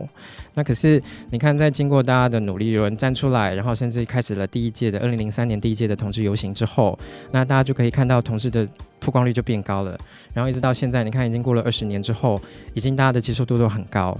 [0.53, 6.97] 那可是你看，在经过大家的努力，有人站出来，然后甚至开始了第一届的二零零三年第一届的同志游行之后，
[7.31, 8.67] 那大家就可以看到同志的
[8.99, 9.97] 曝光率就变高了，
[10.33, 12.41] 然后一直到现在，你看已经过了二十年之后，
[12.73, 14.17] 已经大家的接受度都很高。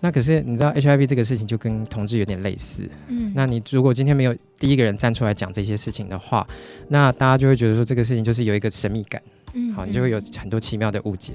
[0.00, 6.46] 那可是你知道 HIV 这个事情就跟同志有点类似，嗯，那你如果今天没有第一个人站出来讲这些事情的话，
[6.88, 9.20] 那大家就会觉得说这个事情就是有一个神秘感，
[9.52, 11.34] 嗯，好，你就会有很多奇妙的误解。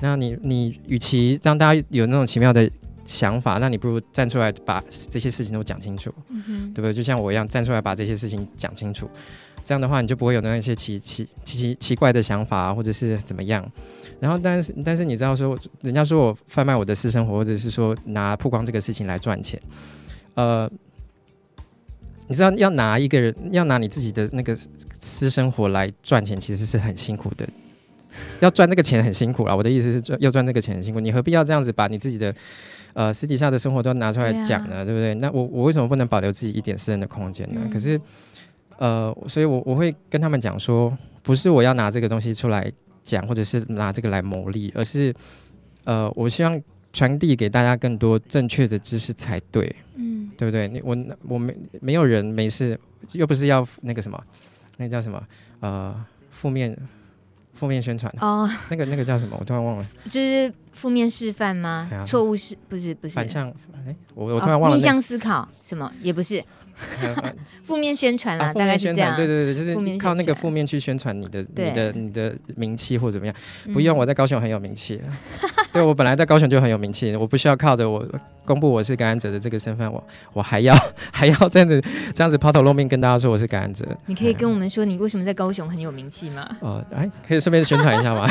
[0.00, 2.68] 那你你与其让大家有那种奇妙的
[3.04, 6.92] 想法，那你不如站出来把这些事情都讲清楚，嗯哼，对不对？
[6.92, 9.08] 就像我一样站出来把这些事情讲清楚，
[9.70, 13.64] 这样的话你就不会有那一些奇奇奇奇奇怪的想法或者是怎么样。
[14.18, 19.62] 然后，但是，但是你知道说，人家说我贩卖我的私生活，或者是说拿曝光这个事情来赚钱，
[20.34, 20.68] 呃，
[22.26, 24.56] 你知道要拿一个人，要拿你自己的那个
[24.98, 27.48] 私生活来赚钱，其实是很辛苦的。
[28.40, 29.54] 要赚那个钱很辛苦啦。
[29.54, 32.34] 我的意思是赚要赚那个钱很辛苦，你何必要这样子把你自己的
[32.92, 34.70] 呃私底下的生活都拿出来讲呢？
[34.70, 35.14] 对，啊、对不对？
[35.14, 37.60] 那我我为什么不能保留自己一点私人的空间呢？
[37.64, 37.98] 嗯、可是
[38.80, 42.70] 呃，所以我我会跟他们讲说，不是我要拿这个东西出来
[43.04, 45.14] 讲，或者是拿这个来牟利，而是
[45.84, 46.60] 呃，我希望。
[46.92, 50.66] 传递给大家更多正确的知识才对，嗯，对不对？
[50.66, 52.76] 你我我没没有人没事，
[53.12, 54.20] 又不是要那个什么，
[54.76, 55.22] 那个叫什么？
[55.60, 55.94] 呃，
[56.32, 56.76] 负面
[57.54, 59.36] 负面宣传哦，那个那个叫什么？
[59.38, 61.88] 我突然忘了，就是负面示范吗？
[62.04, 63.48] 错误是不是不是反向？
[63.86, 66.42] 哎，我我突然忘了，逆向思考什么也不是。
[67.62, 69.16] 负面宣传啦，大概是这样。
[69.16, 73.34] 对对对，就是靠那个负面去宣传你的、你的、你的名气或怎么样。
[73.72, 75.00] 不用，我在高雄很有名气。
[75.72, 78.04] 对，我本来在高雄就很有名气，我不需要靠着我
[78.44, 80.74] 公布我是感染者的这个身份，我我还要
[81.12, 81.80] 还要这样子
[82.14, 83.86] 这样子抛头露面跟大家说我是感染者。
[84.06, 86.48] 你可以跟我们说你为什么在高雄很有名气吗？
[86.60, 88.28] 哦，哎，可以顺便宣传一下吗？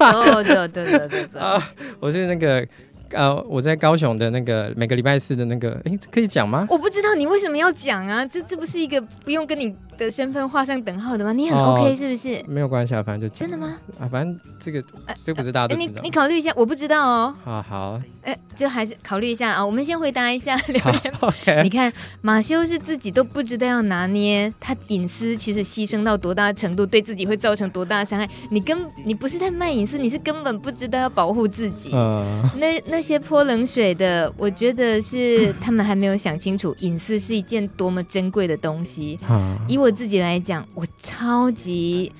[0.00, 1.40] 哦，对对对对对。
[1.40, 1.62] 啊，
[2.00, 2.66] 我是那个。
[3.12, 6.66] 呃，我在高雄的那个每个礼拜四的那个，哎，可以讲吗？
[6.70, 11.32] 我不知道你为什么要讲啊，这这不是一个不用跟你的身份画上等号的吗？
[11.32, 12.34] 你很 OK 是不是？
[12.36, 13.76] 哦、没有关系啊，反正就真的吗？
[13.98, 14.82] 啊，反正这个
[15.24, 15.92] 这个不是大家都知道。
[16.02, 17.34] 你你考虑一下，我不知道哦。
[17.44, 18.00] 好好。
[18.22, 19.64] 哎，就还是考虑一下啊。
[19.64, 21.14] 我们先回答一下 留言。
[21.20, 21.62] OK。
[21.62, 28.28] 你看马修是自己都不知道要拿捏他隐私，其实牺牲到多大程度，对自己会造成多大伤害。
[28.50, 31.90] 你根你不是在卖隐私，你是根本不知道要保护自己。
[31.94, 32.42] 嗯。
[32.58, 39.18] 那那些泼冷水的，我觉得是他们还没有想清楚，隐私是一件多么珍贵的东西。
[39.28, 39.58] 嗯。
[39.68, 42.12] 以我自己来讲，我超级。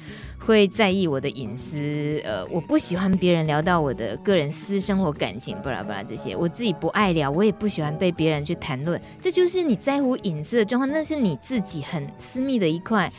[0.43, 9.01] 会在意我的隐私，呃，我不喜欢别人聊到我的个人私生活、感情，巴拉巴拉这些，我自己不爱聊，我也不喜欢被别人去谈论。
[9.21, 13.13] 这就是你在乎隐私的状况，那是你自己很私密的一块，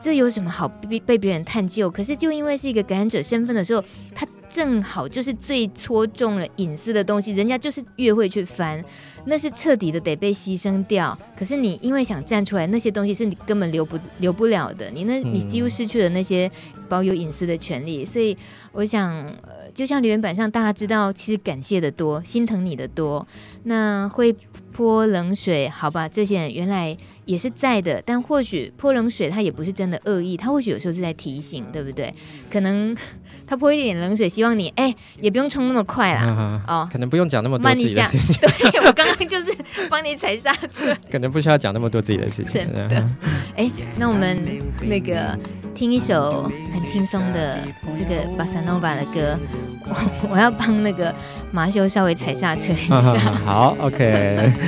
[0.00, 1.90] 这有什么好被被别人探究？
[1.90, 3.82] 可是就因为是一个感染者身份的时候，
[4.14, 8.82] 他正好就是最戳中了隐私的东西，人家就是越会去翻。
[9.24, 14.90] 那是彻底的得被牺牲掉，可是你因为想站出来，那些东西是你根本留不留不了的。
[14.90, 16.50] 你那，你几乎失去了那些
[16.88, 18.06] 保有隐私的权利。
[18.06, 18.34] 所以
[18.72, 23.26] 我想，呃，就像留言板上大家知道，其实感谢的多，心疼你的多。
[23.64, 24.34] 那会
[24.78, 32.14] 泼冷水，好吧，这些人原来也是在的，但或许泼冷水他也不是真的恶意，他或许有时候是在提醒，对不对？
[32.48, 32.96] 可能。
[33.48, 36.20] 他泼一点冷水，希望你哎、欸，也不用冲那么快啦。
[36.20, 38.36] 啊、哦，可能不用讲那么多自己的事情。
[38.42, 39.50] 对， 我刚刚就是
[39.88, 40.94] 帮你踩刹车。
[41.10, 42.62] 可能不需要讲那么多自己的事情。
[42.62, 42.96] 真的。
[43.56, 44.38] 哎、欸，那我们
[44.82, 45.34] 那个
[45.74, 46.42] 听一首
[46.74, 47.64] 很轻松的
[47.96, 49.38] 这个巴萨诺瓦的歌，
[49.88, 51.14] 我 我要帮那个
[51.50, 53.18] 马修稍微踩刹车一下。
[53.44, 54.52] 好，OK。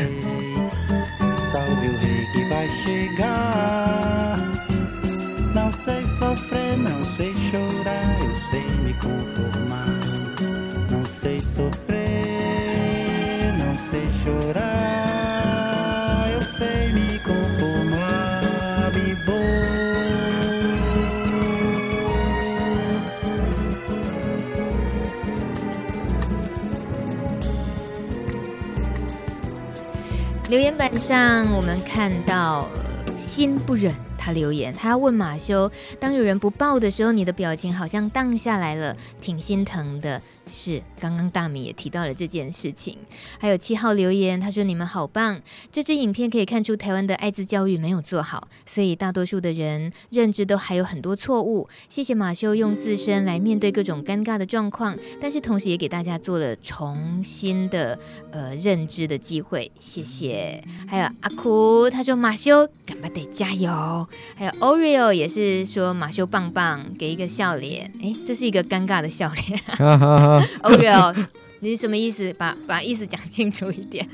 [30.49, 32.69] 留言板上，我们看到
[33.17, 33.95] 心不忍，
[34.33, 40.21] 留言，他要问马修，当有人不抱的时候，你的表情好像荡下来了，挺心疼的。
[40.51, 42.99] 是，刚刚大米也提到了这件事情。
[43.39, 51.69] 还有七号留言，他说：“你们好棒，这支影片可以看出台湾的艾滋教育没有做好，所以大多数的人认知都还有很多错误。
[51.89, 57.99] 谢谢马修用自身来面对各种尴尬的状况，但是同时也给大家做了重新的
[58.33, 59.71] 呃认知的机会。
[59.79, 60.63] 谢谢。
[60.89, 64.09] 还有阿苦，他说马修干嘛得加油。
[64.35, 67.93] 还有 Oreo 也是说马修棒棒，给一个笑脸。
[68.03, 70.40] 哎，这是一个尴尬的笑脸。
[70.63, 71.27] Oreo，
[71.61, 72.33] 你什么意思？
[72.35, 74.09] 把把意思讲清楚一点。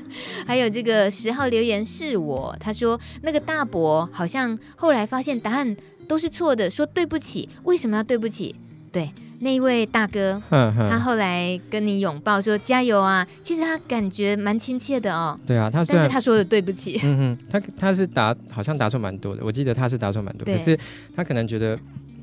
[0.45, 5.75] 还有这个十号留言是我，他说那个大伯好像后来发现答案
[6.07, 7.47] 都是错的，说对不起。
[7.63, 8.55] 为什么要对不起？
[8.91, 15.39] 对，那一位大哥，他后来跟你拥抱说加油啊，其实他感觉蛮亲切的哦。
[15.45, 20.77] 对啊，他但是他说的对不起，嗯哼，他他是答好像答错蛮多的，我记得他是答错蛮多，对可是
[21.15, 21.77] 他可能觉得。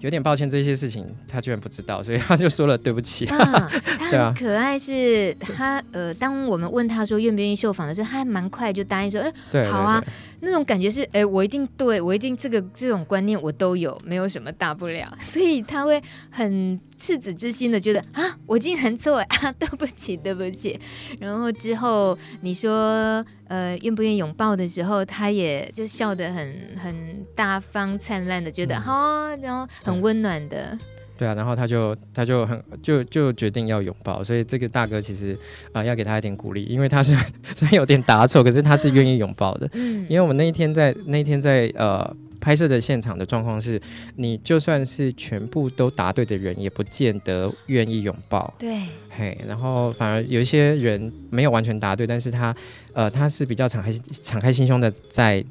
[0.04, 3.24] 有点抱歉，这些事情他居然不知道，所以他就说了对不起。
[3.32, 9.18] 啊，他很可爱，是他呃，当我们问他说愿不愿意受访的时候，他还蛮快就答应说，
[9.52, 10.04] 哎，好啊。
[10.44, 20.78] 那种感觉是，哎，我一定对，我一定这个这种观念我都有，没有什么大不了， 所以他会很赤子之心的觉得啊，我竟然错 啊，对不起，对不起。
[21.18, 30.78] 然后之后你说，呃，愿不愿意拥抱的时候，他也就笑得很很大方灿烂的，觉得好、嗯哦，然后很温暖的。
[31.16, 35.32] 对啊，然后他就他就很就就决定要拥抱，所以这个大哥其实
[35.72, 37.14] 啊、呃、要给他一点鼓励，因为他是
[37.54, 39.68] 虽然有点答错，可是他是愿意拥抱的。
[39.74, 43.80] 嗯，因为我们那一天在那一天在呃拍摄的现场的状况是，
[44.16, 48.52] 你就算是全部都答对的人，也不见得愿意拥抱。
[48.58, 52.54] 对，嘿，然后反而有一些人没有完全答对，但是他
[52.92, 55.44] 呃他是比较敞开敞开心胸的在。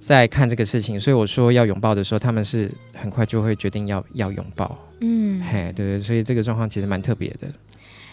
[0.00, 4.76] 在看这个事情，所以我说要拥抱的时候，他们是很快就会决定要要拥抱。
[5.00, 7.48] 嗯，嘿，对对，所以这个状况其实蛮特别的。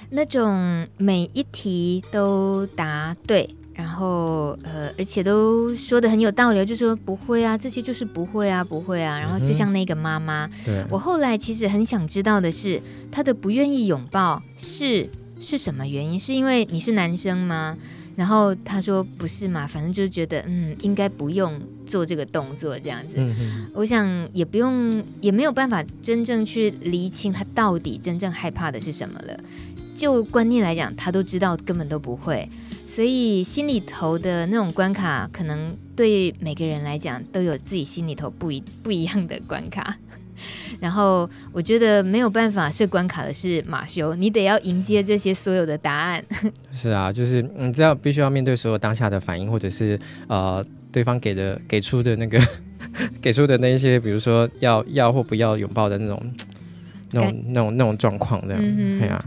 [0.10, 9.20] 那种每一题都答对，然后呃，而且都说的很有道理，就说不会啊，这些就是不会啊，不会啊。
[9.20, 15.10] 然后就像那个妈妈，嗯、对我后来其实很想知道的是，她的不愿意拥抱是
[15.42, 16.18] 是什么原因？
[16.18, 17.76] 是因为你是男生吗？
[18.18, 23.14] 然后他说不是嘛，反正就是觉得嗯，应该不用做这个动作这样子。
[23.18, 23.68] 嗯。
[23.76, 29.40] 我想也不用，也没有办法真正去厘清他到底真正害怕的是什么了。
[29.96, 32.50] 就观念来讲，他都知道根本都不会，
[32.88, 39.96] 所以心里头的那种关卡，可能对每个人来讲都有自己心里头不一不一样的关卡。
[40.80, 46.24] 然后我觉得没有办法设关卡的是马修，你得要迎接这些所有的答案。
[46.72, 52.40] 是啊，就是你知道必须要面对所有当下的反应，或者是呃对方给的给出的那个
[53.22, 56.34] 给出的那一些，比如说要要或不要拥抱的那种
[57.12, 58.56] 那种那种那种状况的。
[58.60, 59.20] 嗯对啊，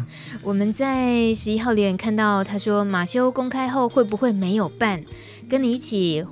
[0.43, 5.03] 我们在十一号留言看到他说马修公开后会不会没有伴
[5.49, 6.25] 跟你一起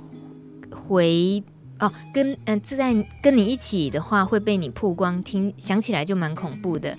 [0.71, 1.43] 回？
[1.79, 6.95] 哦，跟嗯，自在跟你一起的话会被你曝光，听想起来就蛮恐怖的。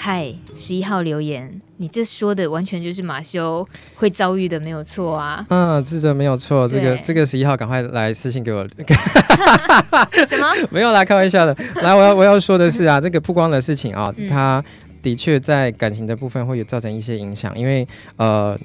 [0.00, 5.44] 嗨，十一号留言，你这说的完全就是马修会遭遇的，没有错啊。
[5.48, 6.68] 嗯，是的，没有错。
[6.68, 8.64] 这个这个十一号，赶快来私信给我。
[10.28, 10.46] 什么？
[10.70, 11.56] 没有啦，开玩笑的。
[11.82, 14.64] 来，我要我要说的是啊， 这个曝光的事情啊，它
[15.02, 17.84] 的确在感情的部分会有造成一些影响，因为
[18.18, 18.56] 呃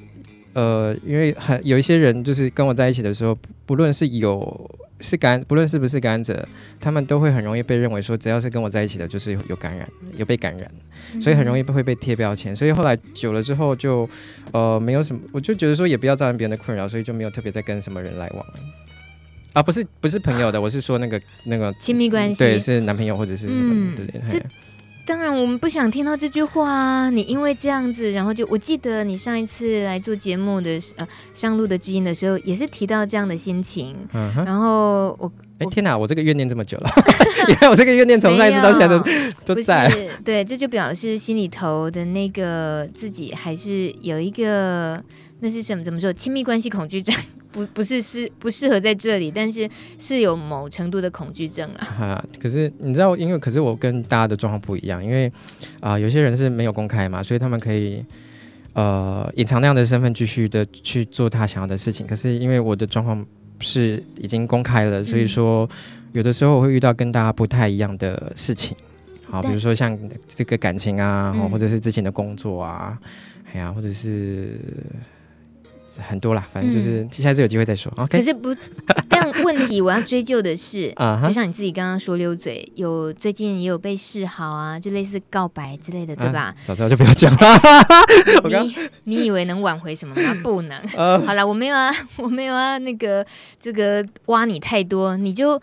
[0.54, 4.70] 呃，因为很有一些人就是跟我在一起的时候，不论是有。
[5.04, 6.48] 是感，不论是不是感染者，
[6.80, 9.86] 他们都会很容易被认为说，只要是跟我在一起的，就是有感染，
[10.16, 12.56] 有被感染，所以很容易会被贴标签。
[12.56, 14.10] 所以后来久了之后就，就
[14.54, 18.46] 呃没有什么，我就觉得说也不要造成别人的困扰，所以就没有特别在跟什么人来往。
[19.52, 24.46] 啊，不是不是朋友的，我是说那个那个亲密关系，对，是男朋友或者是什么之类的。
[25.04, 27.10] 嗯当然，我们不想听到这句话啊！
[27.10, 33.94] 你因为这样子，然后就我记得你上一次来做节目的呃上路的知音的时候，也是提到这样的心情。
[34.14, 36.90] 嗯、然后我哎天哪，我这个怨念这么久了，
[37.50, 39.92] 原来我这个怨念从上一次到现在都都在。
[40.24, 45.04] 对，这就表示心里头的那个自己还是有一个
[45.44, 45.84] 那是什么？
[45.84, 46.12] 怎么说？
[46.14, 47.14] 亲密关系恐惧症。
[47.54, 51.86] 不不是适不适合在这里，但是是有某程度的恐惧症啊。
[51.86, 55.28] 哈，可是你知道，因为可是我跟大家的状况不一样，因为
[55.80, 58.04] 啊、呃，有些人是没有公开嘛，所以他们可以
[58.74, 62.08] 呃隐藏那样的身份，继续的去做他想要的事情。
[62.08, 63.24] 可是因为我的状况
[63.60, 65.70] 是已经公开了，所以说
[66.14, 68.76] 有的时候我会遇到跟大家不太一样的事情。
[69.30, 69.96] 好，比如说像
[70.28, 72.98] 这个感情啊，或者是之前的工作啊，
[73.54, 74.60] 哎呀，或者是。
[76.02, 77.92] 很多啦，反正就是下次有机会再说。
[78.10, 78.56] 可是不，
[79.08, 86.42] 但问题我要追究的是， 啊，就像你自己刚刚说溜嘴，有最近也有被示好啊，就类似告白之类的，对吧？
[86.42, 87.40] 啊、早知道就不要讲了。
[88.50, 90.36] 你你以为能挽回什么吗？
[90.44, 90.78] 不能。
[90.96, 93.26] 啊、 好了，我没有啊，我没有啊，那个
[93.60, 95.62] 这个挖你太多，你就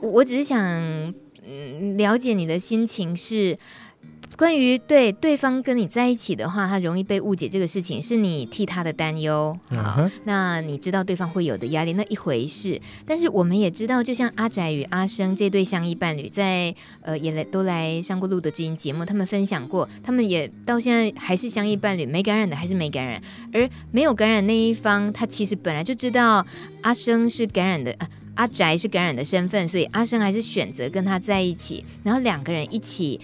[0.00, 0.60] 我只是想
[1.46, 3.58] 嗯了解你的心情是。
[4.36, 9.56] 关于对对方跟你在一起的话，他容易被误解这个事情，是你替他的担忧。
[9.70, 12.80] 好，嗯、那你知道对方会有的压力，那一回事。
[13.06, 26.44] 但是我们也知道，就像阿宅与阿生这对相依伴侣，在呃也来都来上过《路德之音》节目，他们分享过，他们也到现在还是相依伴侣，没感染的还是没感染，而没有感染那一方，他其实本来就知道
[26.80, 33.20] 阿生是感染的，啊、阿宅是感染的身份，所以阿生还是选择跟他在一起，然后两个人一起。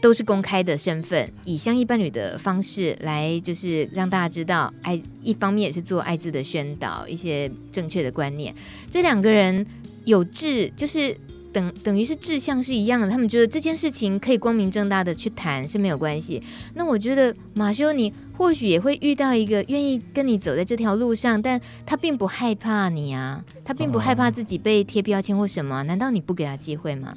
[0.00, 8.54] 都是公开的身份，以相依伴侣的方式来，就是让大家知道，爱一方面也是做艾滋的宣导，一些正确的观念。
[8.90, 9.66] 这两个人
[10.04, 11.16] 有志，就是
[11.52, 16.42] 等等于是志向是一样的，他们觉得这件事情可以光明正大的去谈是没有关系。
[16.74, 27.16] 那我觉得马修，你或许也会遇到一个愿意跟你走在这条路上，但他并不害怕你啊，他并不害怕自己被贴标签或什么，难道你不给他机会吗？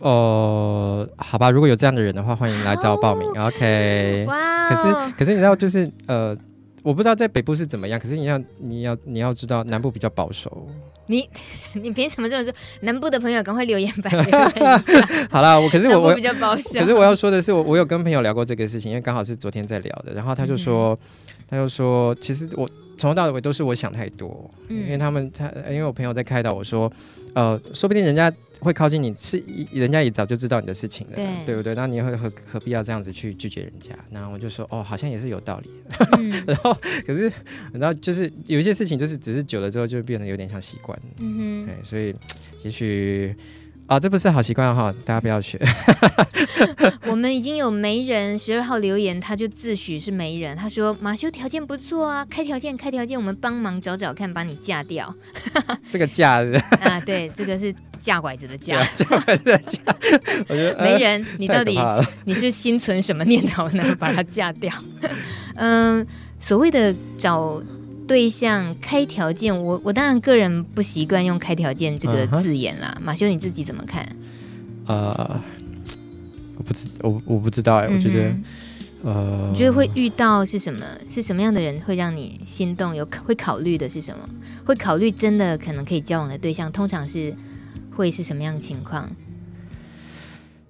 [0.00, 3.26] 哦、呃，好吧，如果有这样的人的话，欢迎来找我报名。
[3.30, 6.36] 哦、OK，哇、哦，可是可是你知道，就是呃，
[6.82, 10.68] 我不知道在北部是怎么样，可是你要你要你要知道，南部比较保守。
[11.08, 11.28] 你
[11.74, 12.52] 你凭什么这么说？
[12.80, 14.10] 南部的朋友赶快留言吧。
[15.30, 16.80] 好了，我可是我我比较保守。
[16.80, 20.98] 可是我要说的是，我我有跟朋友聊过这个事情，因为刚好是昨天在聊的，然后他就说，嗯、
[21.50, 22.68] 他就说，其实我
[22.98, 26.92] 从头到尾都是我想太多，嗯、因为他们他因为我朋友在开导我说，
[27.34, 28.30] 呃，说不定人家。
[28.60, 29.42] 会靠近你是，
[29.72, 31.74] 人家也早就知道你的事情了，对，对不对？
[31.74, 33.94] 那你会何何必要这样子去拒绝人家？
[34.10, 35.70] 然后我就说，哦，好像也是有道理。
[36.18, 36.76] 嗯、 然后
[37.06, 37.32] 可是，
[37.72, 40.98] 然后就是有一些事情，就是只是久了之后，就变得有点像习惯。
[41.18, 42.14] 嗯哼，对，所以
[42.62, 43.34] 也许。
[43.86, 45.60] 啊、哦，这不是好习惯哈，大家不要学。
[47.06, 55.14] 我们已经有媒人十二号留言，他就自诩是媒人，他说马修条件不错啊，开条件开条件，我们帮忙找找看，把你嫁掉。
[55.88, 59.80] 这个嫁是 啊，对，这个是架拐子的架，架拐子的架。
[60.48, 61.78] 我觉得媒人，你到底
[62.24, 63.84] 你是心存什么念头呢？
[64.00, 64.72] 把他嫁掉？
[65.54, 66.04] 嗯，
[66.40, 67.62] 所谓的找。
[68.06, 72.96] 对象开条件，我我当然个人不习惯用开条件这个字眼啦。
[72.98, 73.02] Uh.
[73.02, 74.06] 马修你自己怎么看？
[74.86, 75.40] 呃，
[76.56, 78.34] 我不知我我不知道哎，我觉得、
[79.02, 80.84] 呃，你觉得会遇到是什么？
[81.08, 82.94] 是什么样的人会让你心动？
[82.94, 84.28] 有会考虑的是什么？
[84.64, 87.34] 会考虑真的可能可以交往的对象，通常是
[87.96, 89.10] 会是什么样的情况？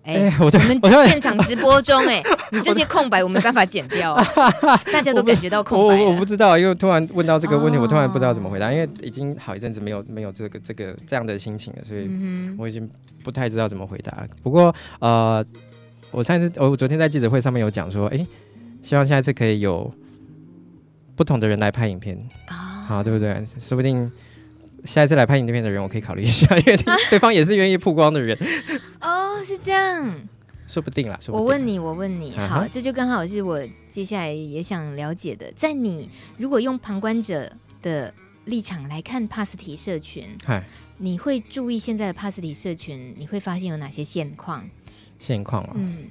[0.07, 4.15] 哎，我们现场直播中，哎， 你这些空白我没办法剪掉，
[4.93, 5.97] 大家都感觉到空白。
[5.97, 12.09] 我我不知道，因为突然问到这个问题，我突然不知道怎么回答，因为已经好一阵子没有没有这个这个这样的心情了，所以
[12.57, 12.89] 我已经
[13.25, 14.25] 不太知道怎么回答。
[14.45, 15.45] 不过呃，
[16.13, 18.25] 我上次我昨天在记者会上面有讲说，哎，
[18.85, 19.93] 希望下一次可以有
[21.17, 22.17] 不同的人来拍影片，
[22.87, 23.45] 好，对不对？
[23.59, 24.09] 说不定
[24.85, 26.79] 下一次来拍影片的人，我可以考虑一下，因为
[27.11, 28.39] 对方也是愿意曝光的人。
[29.45, 30.28] 是这样，
[30.66, 31.18] 说不定啦。
[31.28, 32.68] 我问你，我问你，好，uh.
[32.70, 35.53] 这就刚好是我接下来也想了解的。
[35.57, 38.12] 在你如果用旁观者的
[38.47, 40.37] 立场来看帕斯提社群.
[40.99, 44.66] 你会注意现在的帕斯提社群，你会发现有哪些现况？
[45.18, 46.09] 现况啊，嗯，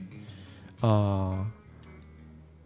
[0.82, 1.48] 呃，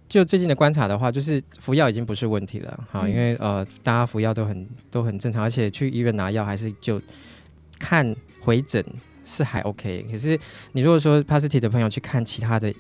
[0.10, 7.02] 就最近的观察的话，就是服药已经不是问题了，好，嗯、因为呃，大家服药都很都很正常，而且去医院拿药还是就
[7.80, 8.84] 看回诊。
[9.30, 10.38] 是还 OK，可是
[10.72, 12.74] 你如果说帕斯提的朋友去看其他的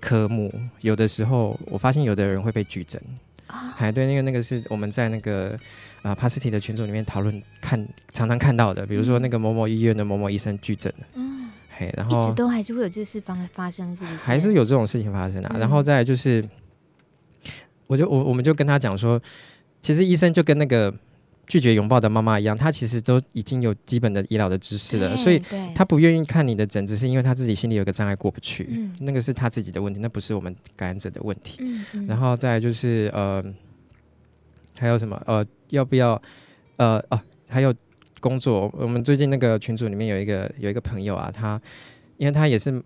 [0.00, 3.02] 科目，有的时候我发现有的人会被拒诊
[3.48, 3.74] 啊。
[3.76, 3.94] 还、oh.
[3.94, 5.58] 对，那个那个是我们在那个
[6.02, 7.76] 啊帕斯提的群组里面讨论看
[8.12, 14.16] 常常看到的，比如说那个某某医院的某某医生拒诊了，嗯，嘿，然后一直都还是会有这事发发生，是不是？
[14.18, 15.50] 还是有这种事情发生啊？
[15.54, 16.48] 嗯、然后再就是，
[17.88, 19.20] 我就我我们就跟他讲说，
[19.82, 20.94] 其实医生就跟那个。
[21.46, 25.40] 拒绝拥抱的妈妈一样，她其实都已经有基本的医疗的知识了，所以
[25.74, 31.58] 她不愿意看你的诊，只是因为她自己心里有个障碍过不去，嗯、那个是她自己的问题，那不是我们感染者的问题。
[31.60, 33.40] 嗯嗯、然后再就是呃，
[34.76, 35.22] 还有什么？
[35.24, 36.20] 呃，要不要
[36.78, 37.72] 呃哦、啊，还有
[38.18, 41.60] 工作，我们最近那个群组里面有一个有一个朋友啊，他
[42.16, 42.82] 因为他也是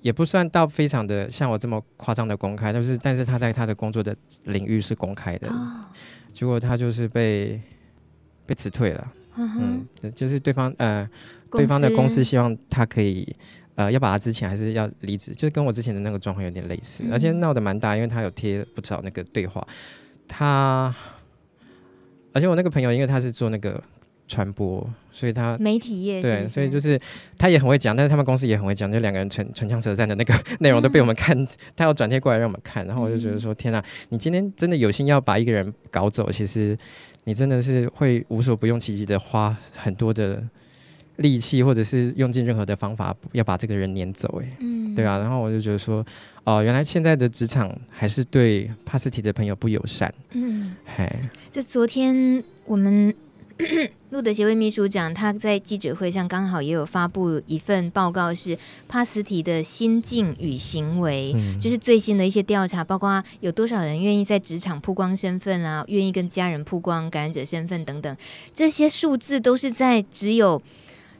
[0.00, 5.84] 也不算到非常的像我这么夸张的公开，但是但是他在他的工作的领域是公开的，哦、
[6.32, 7.60] 结果他就是被。
[8.50, 9.86] 被辞退了，嗯，哼。
[10.02, 11.08] 嗯，就是对方呃，
[11.52, 13.24] 对方的公司希望他可以
[13.76, 19.64] 呃要把他之前还是要离职，就是跟我之前的那个状况有点类似，嗯、而且闹得蛮大，因为他有贴不少那个对话，
[20.26, 20.92] 他，
[22.32, 23.80] 而且我那个朋友因为他是做那个
[24.26, 27.00] 传播，所以他媒体业对，所以就是
[27.38, 31.46] 他也很会讲，但是他们公司也很会讲，就两个人唇唇枪舌战的那个 内容都被我们看，嗯、
[31.76, 36.76] 他要转贴过来让我们看，然后我就觉得说、嗯、天哪，你今天真的有心要把一个人搞走，其实。
[37.24, 40.42] 你真的是会无所不用其极的花很多的
[41.16, 45.18] 力气，或者是用尽任何的方法要把这个人撵走，哎，嗯，对啊。
[45.18, 46.04] 然后我就觉得说，
[46.44, 51.20] 哦、呃，原来现在的职场还是对帕斯提的朋友不友善，嗯，嗨。
[51.50, 53.14] 就昨天我们。
[54.10, 58.58] 路德协会秘书长他在记者会上刚好也有发布一份报告，是
[58.88, 68.16] 帕斯提的心境与行为，嗯、就是最新的一些调查，包括有多少人愿意在职场曝光身份啊，愿意跟家人曝光感染者身份等等，
[68.52, 70.60] 这些数字都是在只有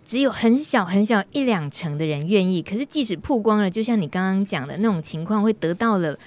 [0.05, 6.19] 只有很小很小一两成的人愿意，可是即使曝光了，就像你刚刚讲的那种情况，会得到了。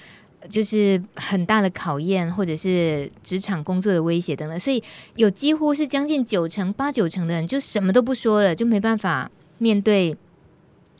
[0.48, 4.82] 就是很大的考验，或者是职场工作的威胁等等，所以
[5.16, 10.16] 有几乎是将近九成、八九成的人就什么都不说了，就没办法面对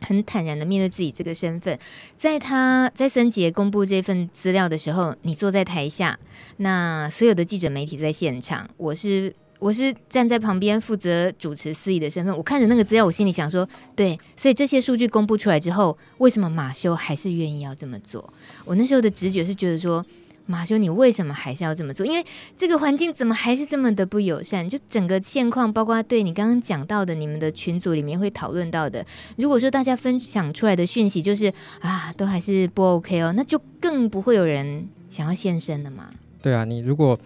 [0.00, 1.78] 很坦然的面对自己这个身份，
[2.16, 6.18] 在他在森杰公布这份资料的时候，你坐在台下，
[6.58, 9.34] 那所有的记者媒体在现场，我是
[9.64, 18.30] 我是站在旁边负责主持司仪的身份，我看着那个资料，我心里想说，对，所以这些数据公布出来之后，为什么马修还是愿意要这么做？
[18.66, 20.04] 我那时候的直觉是觉得说。
[20.46, 22.04] 马修，你为什么还是要这么做？
[22.04, 22.22] 因为
[22.54, 24.68] 这个环境怎么还是这么的不友善？
[24.68, 29.02] 就整个现况，包括对你刚刚讲到的，你们的群组里面会讨论到的。
[29.38, 31.50] 如果说大家分享出来的讯息就是
[31.80, 36.10] 啊，都还是不 OK 哦，那就更不会有人想要现身了嘛。
[36.42, 37.18] 对啊，你如果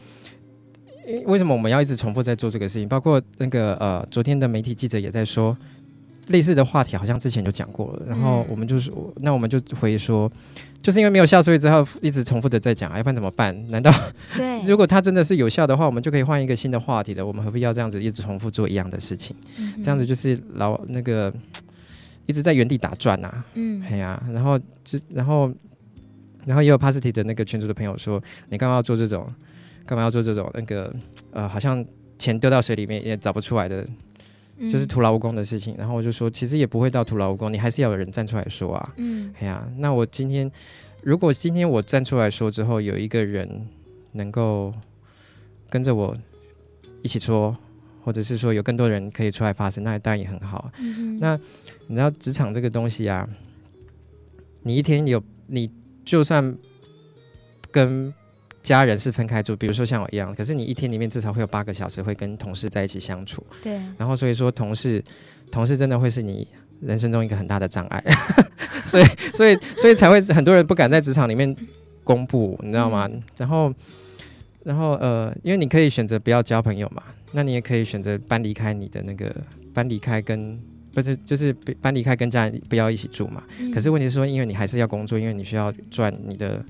[1.26, 2.88] 为什么我们要一直重复在做这个事情？
[2.88, 5.56] 包括那个呃，昨天的媒体记者也在说。
[6.28, 10.30] 类似的话题好像之前就讲过了，然后我们就是，嗯、那我们就回说，
[10.82, 13.56] 就是因为没有效，所以只好一直重复的在讲，要不然怎么办？
[13.70, 13.90] 难道
[14.36, 14.62] 对？
[14.64, 19.34] 如果它真的是有效的话，我们就可以换一个新的话题的，我们何必要这样子一直重复做一样的事情？
[19.59, 21.32] 嗯、这样子就是老那个
[22.26, 23.42] 一直在原地打转啊。
[23.54, 25.50] 嗯，哎呀，然后就然后
[26.44, 29.26] 然后也有 Positive 的那个群主的朋友说，你干嘛要做这种？
[29.89, 30.95] 干嘛要做这种那个
[31.30, 31.82] 呃，好像
[32.18, 33.82] 钱丢到水里面也找不出来的。
[34.61, 38.93] 就是徒劳无功的事情，然后我就说，其实也不会到徒劳无功，你还是要有人站出来说啊。
[38.97, 40.51] 嗯，哎呀，那我今天
[41.01, 43.49] 如果今天我站出来说之后，有一个人
[44.14, 44.74] 能够
[45.70, 46.12] 跟着我
[47.03, 47.57] 一起说，
[48.03, 50.72] 或者是说有更多人可以出来发声，那当然也很好。
[51.20, 51.39] 那
[51.86, 53.28] 你知道职场这个东西啊，
[54.64, 55.70] 你一天有你
[56.05, 56.53] 就算
[57.70, 58.12] 跟。
[58.62, 63.44] 家人是分开住，比如说像我一样，可是你一天里面至少会有八个小时会跟同事在一起相处。
[63.62, 63.80] 对。
[63.96, 65.02] 然后所以说，同事，
[65.50, 66.46] 同事真的会是你
[66.80, 68.04] 人生中一个很大的障碍，
[68.84, 69.04] 所以，
[69.34, 71.54] 所以，所以才会很多人不敢在职场里面
[72.04, 73.09] 公布，你知道吗？
[73.11, 73.72] 嗯、然后，
[74.64, 77.02] 然后呃，因为你可以选择不要交朋友嘛，
[77.32, 79.34] 那你也可以选择搬离开你的那个
[79.72, 80.61] 搬离开跟
[80.92, 83.42] 不是就是搬离开跟家人不要一起住嘛。
[83.61, 86.62] 嗯、可是问题是说，因为你还是要工作，因为你需要赚你的。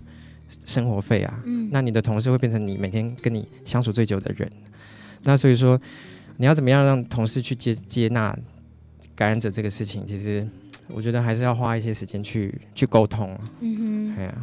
[0.64, 4.50] 生活费啊，嗯，那你的同事会变成你每天跟你相处最久的人，
[5.24, 5.80] 那所以说
[6.36, 8.36] 你要怎么样让同事去接接纳
[9.14, 10.46] 感染者这个事情，其实
[10.88, 13.38] 我觉得还是要花一些时间去去沟通。
[13.60, 14.34] 嗯哼，对啊，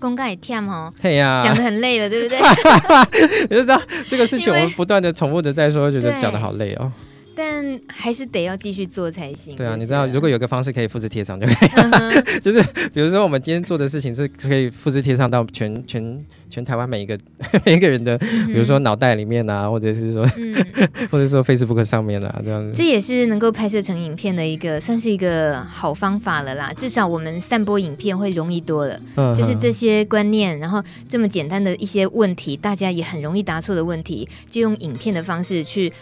[0.00, 2.38] 公告也跳哦，对呀，讲的很累了，对不对？
[3.48, 6.92] 你就知道这个事情，我们不断的重复的在说，觉得讲的好累哦。
[7.34, 9.56] 但还是得要继续做才行。
[9.56, 12.40] 对啊，你知道，如果有个方式可以复制贴上就可以，uh.
[12.40, 12.62] 就是
[12.92, 17.18] 比如说我们今天做的事情是可以复制贴上到全全全台湾每一个
[17.66, 20.54] 每一个人的，比如说脑袋里面啊，或者是说，嗯、
[21.10, 22.72] 或者说 Facebook 上面啊，这样子。
[22.76, 26.72] 这也是能够拍摄成影片的一个，算是一个好方法了啦。
[26.76, 28.98] 至少我们散播影片会容易多了。
[29.16, 29.34] Uh huh.
[29.34, 35.92] 就是这些观念，然后这么简单的一些问题，大家也很容易答错的问题，就用影片的方式去。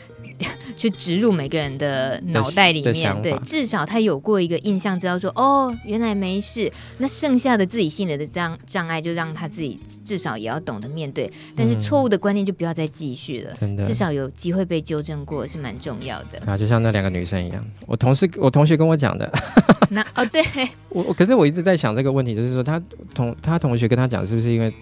[0.76, 6.70] 去植入每个人的脑袋里面，对，至少他有过一个印象，知道说哦，原来没事。
[6.98, 11.30] 那剩下的自己心里的障障碍，就让他自己至少也要懂得面对。
[11.56, 16.38] 但是错误的观念就不要再继续了，真的，至少有机会被纠正过是蛮重要的。
[16.46, 19.30] 啊，就像那两个女生一样，我同事我同学跟我讲的。
[19.90, 20.42] 那哦，对，
[20.88, 22.82] 我可是我一直在想这个问题，就是说他
[23.14, 24.72] 同他同学跟他讲，是不是因为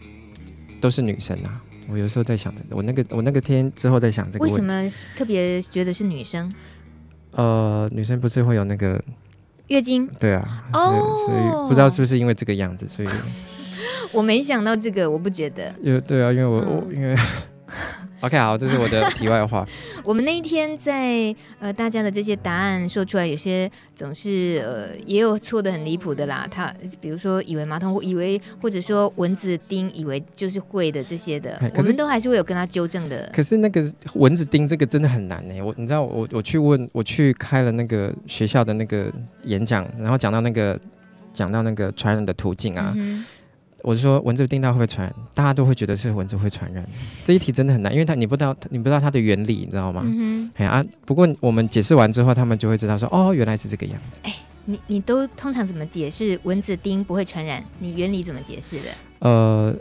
[0.80, 1.60] 都是女生啊？
[1.90, 6.50] 我有时候在想着，我那个我那个天之后在想这个，为什么特别觉得是女生？
[7.32, 9.02] 呃，女生不是会有那个
[9.68, 10.06] 月经？
[10.18, 13.08] 对啊，哦，所以不知道是不是因为这个样子，所以
[14.12, 15.74] 我没想到这个，我不觉得。
[15.82, 17.16] 有对啊，因为我、嗯、我因为。
[18.20, 19.66] OK，好，这是我的 题外话。
[20.04, 26.46] 我们那一天在呃，大家的这些答案说出来，有些总是呃，也有错的很离谱的啦。
[26.50, 33.30] 他比如说以为马桶，以为或者说蚊子叮，以为就是会的这些的，我们都还是会有跟他纠正的。
[33.32, 33.82] 可是那个
[34.14, 35.62] 蚊子叮这个真的很难呢、欸。
[35.62, 39.10] 我你知道我我去问我去开了那个学校的那个
[39.44, 40.78] 演讲，然后讲到那个
[41.32, 42.92] 讲到那个传染的途径啊。
[42.94, 43.24] 嗯
[43.82, 45.14] 我是说蚊子叮到会不会传染？
[45.34, 46.84] 大家都会觉得是蚊子会传染。
[47.24, 50.02] 这一题真的很难，因为它你不知道你不知道它的原理，你知道吗？
[50.06, 50.66] 嗯哎。
[50.66, 54.20] 啊，不过我们解释完之后，他们就会知道说，哦，原来是这个样子。
[54.22, 54.34] 哎，
[54.66, 57.64] 你你都通常怎么解释蚊子叮不会传染？
[57.78, 58.90] 你原理怎么解释的？
[59.18, 59.74] 呃，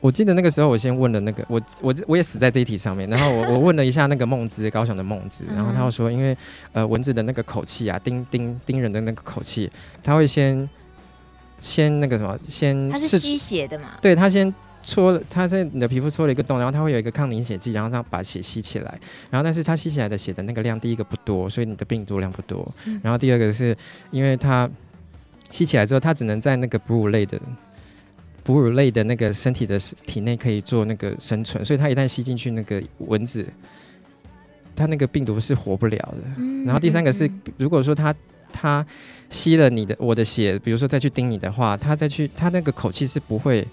[0.00, 6.36] 我记得那个时候我先问了那个我我我也死在这一题上面，然后我 我问了一下那个孟子高雄的孟子，然后他说，因为
[6.72, 9.70] 呃蚊子的那个口气啊，叮叮叮人的那个口气，
[10.02, 10.68] 他会先。
[11.60, 13.90] 先那个什么，先它是吸血的嘛？
[14.00, 14.52] 对，它先
[14.82, 18.98] 戳了，它在你的皮肤戳了一个洞，然后它会有一个抗凝血剂，然后它把血吸起来。
[19.30, 22.66] 然后，但是它吸起来的血的那个量，第一个不多，所以你的病毒量不多。
[22.86, 23.76] 嗯、然后第二个是
[24.10, 24.68] 因为它
[25.50, 27.38] 吸起来之后，它只能在那个哺乳类的
[28.42, 33.46] 哺乳类的那个身体的体内可以做那个生存，所以它一旦吸进去那个蚊子，
[34.74, 36.22] 它那个病毒是活不了的。
[36.38, 38.14] 嗯、然后第三个是，如果说它
[38.52, 38.84] 他
[39.28, 43.66] 吸了你的我的血，比如说再去叮你的话，他再去他那个口气是不会。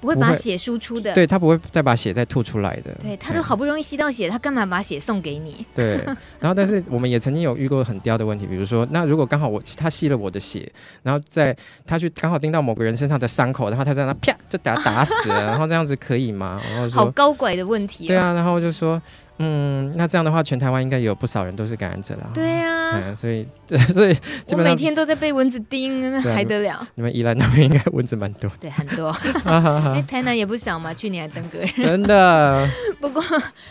[0.00, 2.90] 不会把血输出的，对，他不会再把血再吐出来的。
[3.02, 5.62] 对，他都好不容易吸到血，他干嘛把血送给你？
[5.76, 6.02] 对，
[6.38, 11.54] 然后但是我们也曾经有遇过很刁的问题，比如说，那如果刚好我他吸了我的血，然后在
[11.86, 16.58] 他去刚好叮到某个人身上的伤口，然后他在那啪就打打死了，然后这样子可以吗？
[16.70, 18.08] 然后说好高拐的问题、哦。
[18.08, 19.00] 对啊，然后就说。
[19.42, 22.30] 嗯，那这样的话，全台湾应该有不少人都是感染者了。
[22.34, 24.14] 对呀、啊，所以 所以
[24.50, 26.86] 我每天都在被蚊子叮，那还得了？
[26.94, 28.50] 你们宜兰那边应该蚊子蛮多。
[28.60, 29.08] 对，很多。
[29.44, 31.88] 哎，台南也不少嘛，去年还登革热。
[31.88, 32.68] 真的。
[33.00, 33.22] 不过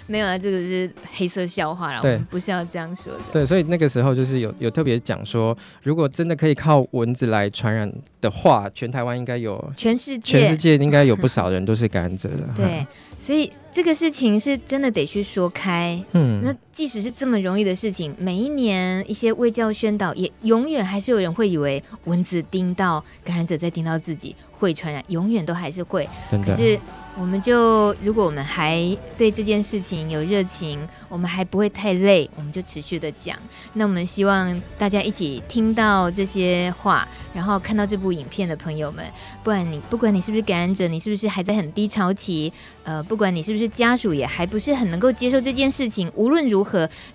[0.07, 3.19] 没有啊，这个是黑色笑话了，我们不是要这样说的。
[3.31, 12.43] 对，所以那个时候就是有有特别讲说，如果真的可以靠蚊子来传染的话，全台湾应该有全世界全世界应该有不少人都是感染者的。
[12.57, 12.87] 对。
[13.29, 16.03] 所以这个事情是真的得去说开。
[16.13, 26.07] 嗯，那即使是这么容易的事情，每一年一些卫教宣导，也永远还是有人会以为蚊子叮到感染者，再叮到自己会传染，永远都还是会。
[26.31, 26.79] 可是。
[27.17, 33.35] 我们就，如果我们还对这件事情有热情，我们还不会太累，我们就持续的讲。
[33.73, 39.03] 那我们希望大家一起听到这些话，然后看到这部影片的朋友们，
[39.43, 42.53] 不管你不管你是不是感染者，你是不是还在很低潮期，
[42.83, 46.68] 呃，不管你是不是家属，也还不是很能够接受这件事情，无论如何，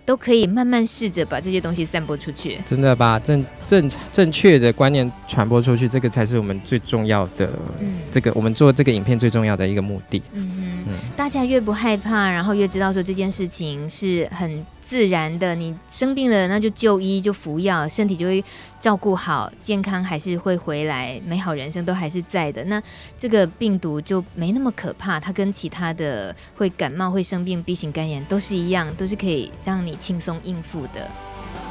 [0.04, 2.58] 都可以慢慢试着把这些东西散播出去。
[2.64, 7.50] 真的把正正正确的观念传播出去，这个才是我们最重要的。
[7.80, 10.22] 嗯，这个我们做这个影片最重要的一个目的。
[10.32, 15.54] 嗯，嗯，大家越不害怕，然后越知道说这件事情是很自然的。
[15.54, 18.44] 你生病了，那就就医，就服药，身体就会
[18.78, 22.62] 照顾好，健康还是会回来，美好人生都还是在的。
[22.64, 22.82] 那
[23.16, 31.08] 这个病毒就没那么可怕，它跟其他的会感冒、会生病、B 型肝炎都是一样，都是可以让你轻松应付的。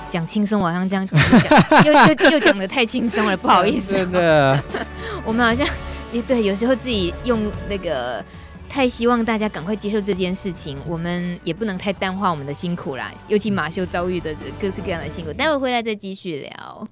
[0.09, 1.21] 讲轻松，我好像这样讲，
[1.85, 3.93] 又又又讲得太轻松了，不好意思。
[3.93, 4.63] 真的，
[5.23, 5.67] 我们好像。
[6.11, 8.23] 也对，有时候自己用那个
[8.73, 13.13] 太希望大家赶快接受这件事情，我们也不能太淡化我们的辛苦啦。
[13.27, 16.87] 尤其马修遭遇的各式各样的辛苦，待会回来再继续聊。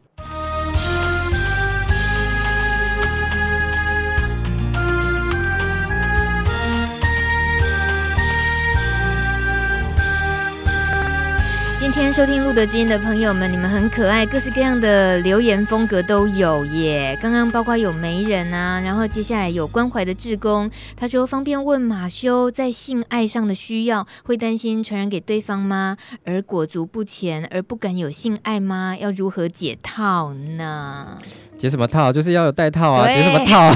[11.82, 17.18] 今天收听路德之音的朋友们，你们很可爱，各式各样的留言风格都有耶。
[17.20, 25.98] 刚刚包括有媒人啊，然后接下来有关怀的志工，他说方便问马修在性爱上的需要，会担心传染给对方吗？
[26.24, 28.96] 而裹足不前而不敢有性爱吗？
[29.00, 31.18] 要如何解套呢？
[31.58, 32.12] 解什么套？
[32.12, 33.08] 就是要有带套啊！
[33.08, 33.72] 解什么套？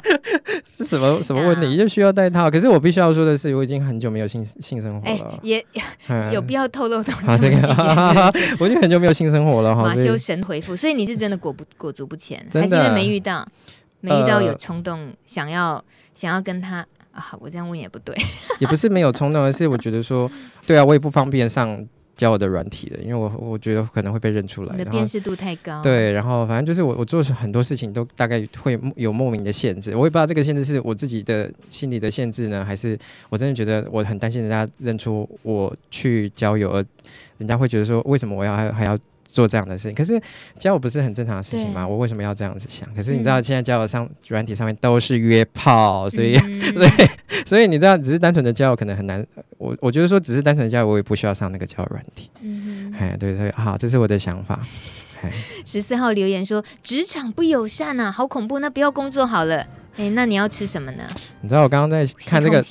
[0.64, 1.76] 是什么什么问题？
[1.76, 2.50] 就需要带套。
[2.50, 5.38] 可是我必须要说的是，我已经很久没有性性生活了。
[5.42, 5.64] 也
[6.32, 9.74] 有必要透露这么这个， 我已经很久没有性生活了。
[9.74, 13.46] 马修神回复，所以你是真的裹不裹足不前，还是因为没遇到？
[14.02, 15.84] 没遇到有冲动想要
[16.14, 17.26] 想要跟他啊？
[17.40, 18.16] 我这样问也不对，
[18.58, 20.30] 也不是没有冲动，而是我觉得说，
[20.66, 21.84] 对啊，我也不方便上。
[22.20, 25.82] 教我的软体的，因为我我觉得可能会被认出来，你的辨识度太高。
[25.82, 32.98] 对，然后反正就是我我做很多事情都大概会有莫名的限制，我也不知道这个限制是我自己的心理的限制呢，还是
[33.30, 36.84] 我真的觉得我很担心人家认出我去交友，而
[37.38, 38.98] 人家会觉得说，为什么我要还还要
[39.32, 39.94] 做这样的事情？
[39.94, 40.20] 可是
[40.58, 41.86] 交友不是很正常的事情吗？
[41.86, 42.86] 我为什么要这样子想？
[42.94, 46.90] 可是你知道现在交友上软体上面都是约炮，所以、嗯、 所以
[47.46, 49.24] 所以你知道只是单纯的交友可能很难。
[49.58, 52.30] 我我觉得说只是单纯的交友，我也不需要上那个交友软体。
[52.40, 54.58] 嗯哎，对对，好，这是我的想法。
[55.66, 59.66] 十四号留言说职场不友善啊，好恐怖，那不要工作好了。
[60.00, 61.04] 哎，那你要吃什么呢？
[61.42, 62.64] 你知道我刚刚在看这个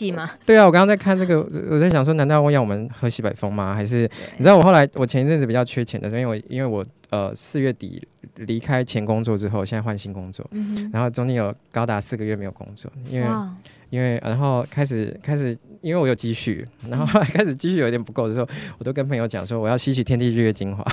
[0.44, 3.76] 对啊，我刚刚在看这个，我在想说，难道我要我们喝西北风吗？
[3.76, 8.02] 还是你知道我后来我前一阵子比较缺钱的时候，因为我因为我呃四月底
[8.38, 13.28] 离开前工作之后，现在换新工作，嗯、然后中间有高达四个月没有工作，因为。
[13.92, 20.86] 因为然后开始开始，因为我有积蓄，然后开始积蓄有点不够的时候，我都跟朋友讲说，我要吸取天地日月精华，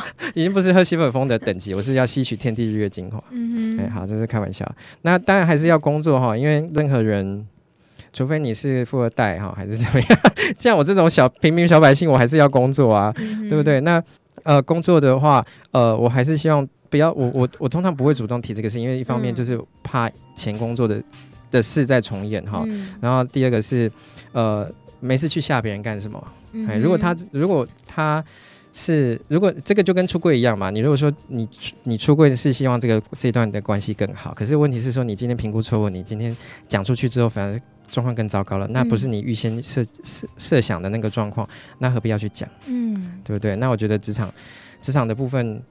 [0.34, 3.22] 已经不是喝西北风的等级，我是要吸取天地日月精华。
[3.30, 4.70] 嗯哼，哎，好，这是开玩笑。
[5.02, 7.46] 那当然还是要工作哈，因为任何人，
[8.12, 10.18] 除非你是富二代哈，还是怎么样，
[10.58, 13.80] 像我这种小平民小百姓，我还是要工作啊，嗯、对不对？
[13.82, 14.02] 那
[14.44, 21.02] 呃，工作的话，呃，我还是希望不要，我我我通常不会主动提这个事，因为一方面就是怕前工作的。
[21.52, 23.92] 的事在重演哈，嗯、然后第二个是，
[24.32, 24.66] 呃，
[25.00, 26.26] 没事去吓别人干什么？
[26.52, 28.24] 嗯、哼如果他如果他
[28.72, 31.48] 是如果这个就跟出柜一样嘛，你如果说你
[31.82, 36.36] 你出柜是希望这个这段的关系更好，可是问题是说你今天评估错误，你今天
[36.68, 37.60] 讲出去之后反而
[37.90, 41.48] 状况更糟糕了，那不是你预先设设设想的那个状况，
[41.78, 42.48] 那何必要去讲？
[42.66, 43.56] 嗯，对不对？
[43.56, 44.32] 那我觉得职场。
[44.80, 45.62] 职场的部分。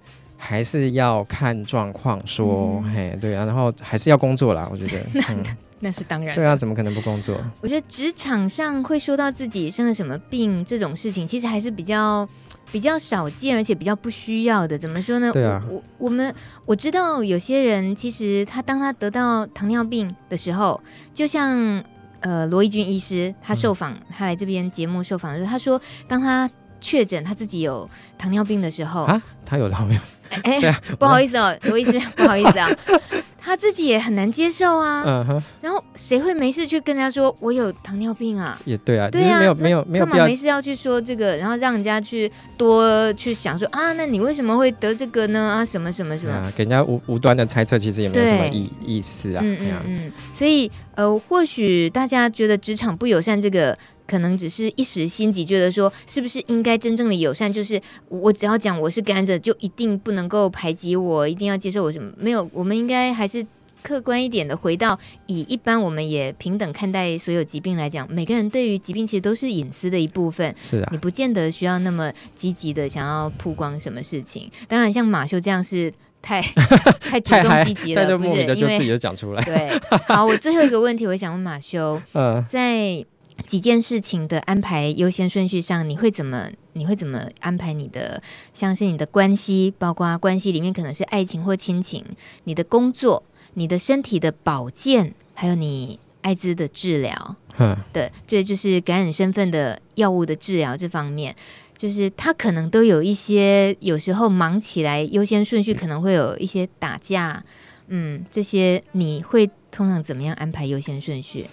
[0.43, 4.99] 还是要看状况说，嗯、嘿，对啊，然后还是要工作啦，我觉得。
[5.13, 6.33] 那、嗯、那是当然。
[6.33, 7.37] 对啊，怎么可能不工作？
[7.61, 12.27] 我觉得职场上会说到自己生了什么病这种事情，其实还是比较
[12.71, 14.77] 比较少见，而且比较不需要的。
[14.77, 15.31] 怎么说呢？
[15.31, 16.33] 对啊，我我们
[16.65, 20.81] 我知道有些人其实他当他得到糖尿病的时候，
[21.13, 21.83] 就像
[22.21, 26.49] 呃罗伊军医师他受访，嗯、他来这边节目受访的时候，他说当他
[26.81, 30.41] 确诊他自己有糖尿病的时候啊，他有糖尿病。
[30.43, 32.69] 哎， 欸啊、 不好意思哦，罗医师，不好意思啊，
[33.37, 35.03] 他自己也很难接受啊。
[35.05, 35.43] 嗯哼。
[35.59, 38.57] 然后谁会没事去跟他说我有糖尿病啊？
[38.63, 45.37] 也对啊，对啊，没有没有没有干嘛没事要去说这个，然后让人家去多去想说啊，那你为什么会得这个呢？
[45.37, 46.31] 啊，什么什么什么？
[46.31, 49.41] 啊，给人家无无端的猜测，其实也没有什么意意思啊。
[49.43, 50.11] 嗯嗯嗯。
[50.31, 53.77] 所以呃，或许大家觉得职场不友善这个。
[54.11, 62.11] 可能只是一时心急，觉得说是不是应该真正的友善，就是我只要讲我是感染者，就一定不能够排挤我，一定要接受我什么？
[62.17, 63.45] 没有，我们应该还是
[63.81, 70.53] 客观一点的，回到以一般我们也平等看待所有疾病来讲，每个人对于疾病其实都是隐私的一部分。
[70.59, 74.51] 是啊，你不见得需要那么积极的想要曝光什么事情。
[74.67, 75.89] 当然，像马修这样是
[76.21, 76.41] 太
[76.99, 78.41] 太主动积极了，不是？
[78.57, 79.41] 因为自己讲出来。
[79.45, 79.69] 对，
[80.09, 83.05] 好，我最后一个问题，我想问马修， 嗯，在。
[83.47, 86.49] 几件事情的安排优先顺序上，你会怎么？
[86.73, 88.23] 你会怎么安排你的？
[88.53, 92.05] 像是你的关系，包括关系里面可能是爱情或亲情，
[92.45, 93.23] 你的工作，
[93.55, 97.35] 你的身体的保健，还有你艾滋的治疗。
[97.57, 101.35] 嗯，对，这就是感染身份的药物的治疗这方面，
[101.75, 107.43] 就是他可能都有一些，有时候忙起来优先顺序可能会有一些打架。
[107.87, 111.47] 嗯，这些你会通常怎么样安排优先顺序？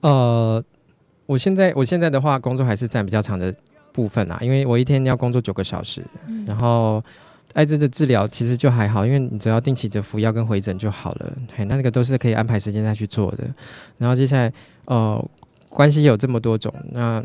[0.00, 0.64] 呃。
[1.30, 3.54] 我现在我现在的话，工作还是占比较长的
[3.92, 7.00] 部分啊，因为我一天要工作九个小时，嗯、然后
[7.52, 13.44] 艾滋的治疗其实就还好，因为你只要定期的服药跟回诊就好了，嘿，那那个都是可以安排时间再去做的。
[13.96, 14.52] 然后接下来，
[14.86, 15.24] 呃，
[15.68, 17.24] 关系有这么多种，那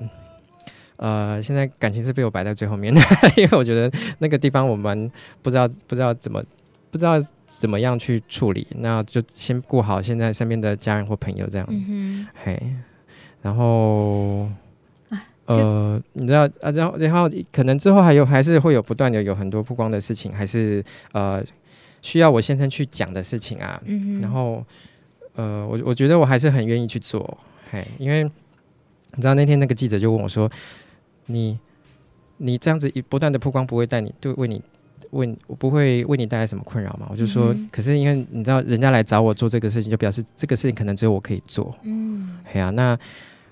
[0.97, 3.01] 呃，现在感情是被我摆在最后面的，
[3.37, 6.43] 因为我觉得那个地方我们不知道不知道怎么
[6.91, 7.13] 不知道
[7.47, 12.61] 怎么样去处理，那就先顾好现在身边的家人或朋友这样，嗯、嘿。
[13.45, 14.49] 然后，
[15.45, 21.43] 呃，你知道啊，然后然后可能之后还有还是会有不断的有很多曝光的事情，还是呃
[22.01, 23.79] 需要我先生去讲的事情啊。
[23.85, 24.19] 嗯。
[24.19, 24.65] 然后，
[25.35, 27.37] 呃，我我觉得我还是很愿意去做，
[27.69, 30.51] 嘿，因为你知道那天那个记者就问我说
[31.27, 31.59] ：“你
[32.37, 34.59] 你这样子一不断的曝光，不会带你对为你
[35.11, 37.69] 问我不会为你带来什么困扰吗？”我就说：“嗯。
[37.71, 42.97] 可是因为你知道，人家来找我做这个事情，就表示这个事情可能只有我可以做。”嗯，嘿啊，那。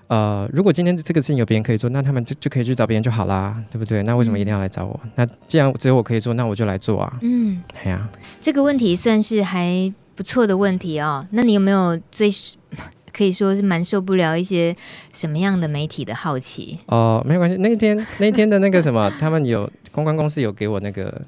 [0.06, 4.02] 呃，如果今天这个事情有别人可以做，那他们就就可以去找别人就好啦，对不对？
[4.02, 5.00] 那为什么一定要来找我？
[5.02, 7.18] 嗯、那既然只有我可以做，那我就来做啊。
[7.22, 8.10] 嗯，哎呀、啊。
[8.40, 11.26] 这个问题算是还不错的问题哦。
[11.30, 12.30] 那你有没有最
[13.12, 14.76] 可以说是蛮受不了一些
[15.12, 16.78] 什么样的媒体的好奇？
[16.86, 17.56] 哦、呃，没有关系。
[17.56, 21.22] 那天那天的那个什么，他们有公关公司有给我那个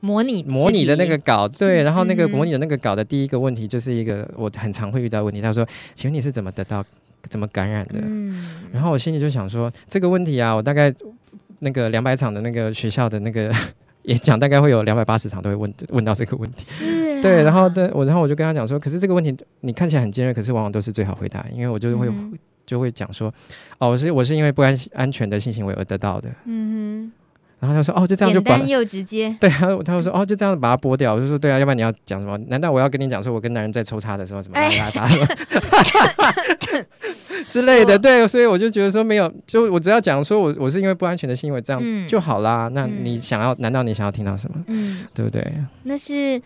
[0.00, 1.82] 模拟模拟的那个稿，对。
[1.82, 5.66] 然后那个模拟的那个稿的第一个问题就是一个我很常会遇到的问题，他说
[5.96, 6.84] ：“请问你是怎么得到？”
[7.28, 8.00] 怎么感染的？
[8.02, 10.92] 嗯，然后我心里就想说，这个问题啊，我大概
[11.60, 13.52] 那个两百场的那个学校的那个
[14.04, 16.64] 演讲，大概会有两百八十场都会问问到这个问题。
[16.64, 23.32] 是、啊，对，然后的我，然后我就跟他讲说，可是这个问题你看起来很尖锐，可是往往都是最好回答，因为我就会、嗯、就会讲说，
[23.78, 26.28] 哦，我是我是因为不安安全的性行为而得到的。
[26.46, 27.21] 嗯哼。
[27.62, 32.36] 然后他说：“哦，就这样就把简单又直接。”对，啊他就说：“哦，就这样把它剥掉。”我就说：“对啊，要不然你要讲什么？
[32.48, 35.06] 难道我要跟你讲说，我跟男人在抽插的时候什么拉拉拉
[37.48, 42.66] 之类的？”对，所以我就觉得说没有，就我只要讲说我我是因为不安全的行为这样就好啦。
[42.66, 43.54] 嗯、那你想要？
[43.60, 44.56] 难道你想要听到什么？
[44.66, 45.46] 嗯，对不对？
[45.84, 46.42] 那是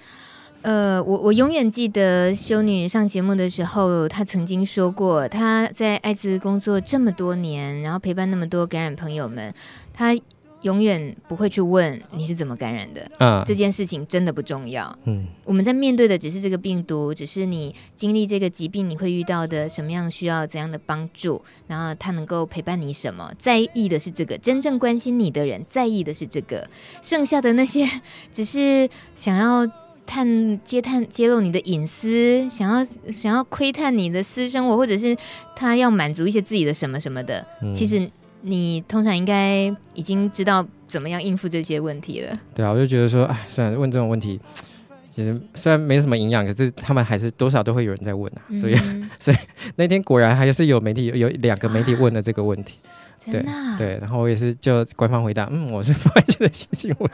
[0.61, 9.51] 呃，我我永远记得修女上节目的时候，她曾经说过，她在艾滋工作这么多年，然后陪伴那么多感染朋友们，
[9.95, 10.15] 她。
[10.63, 14.99] 永远不会去问你是怎么感染的，嗯，这件事情真的不重要。
[15.05, 26.69] 嗯，我们在面对的只是这个病毒，只是你经历这个疾病你会遇到的什么样需要怎样的帮助，然后他能够陪伴你什么，在意的是这个，真正关心你的人在意的是这个，
[27.03, 27.87] 剩下的那些
[28.33, 29.71] 只是想要
[30.07, 35.17] 探揭探揭露你的隐私，想要想要窥探你的私生活，或者是
[35.55, 38.11] 他要满足一些自己的什么什么的，嗯，其实。
[38.43, 42.39] 你通常应该已经知道怎么样应付这些问题了。
[42.55, 44.41] 对啊，我就觉得说，哎，算了，问这种问题，
[45.15, 48.43] 其实虽然没什么营养，可是他们还是多少都会有人在问啊。
[48.49, 48.77] 嗯、所以，
[49.19, 49.37] 所以
[49.77, 52.75] 那天果然还是有媒体有两个媒体问了这个问题。
[53.29, 53.45] 对
[53.77, 57.11] 对，然后我也是就官方回答，嗯，我是不会觉得新新闻。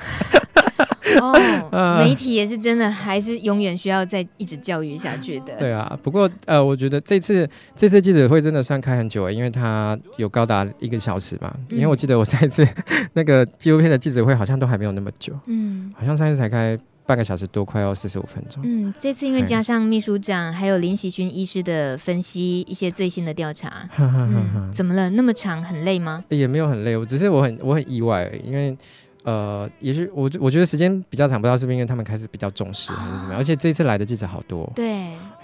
[1.20, 5.56] 哦， 媒体也是真的，还是永远需要再一直教育下去的。
[5.58, 11.52] 对啊，不过呃，我觉得这次这次记者会真的算开很久了，因为它有高达一个小时嘛。
[11.70, 12.66] 因为我记得我上一次
[13.14, 18.62] 那个纪录片的记者会好像都还没有那么久，嗯，好像上一次才开半个小时多，快要四十五分钟。
[18.64, 25.10] 嗯，这次因为加上秘书长还有林喜勋医师的分析，一些最新的调查，嗯，怎么了？
[25.10, 26.22] 那么长，很累吗？
[26.28, 28.76] 也没有很累，我只是我很我很意外，因为。
[29.24, 34.70] 呃，也是我我觉得时间比较长，不知道是不是因为他们开始比较重视还是怎么样，而且这次来的记者好多。
[34.74, 34.84] 对，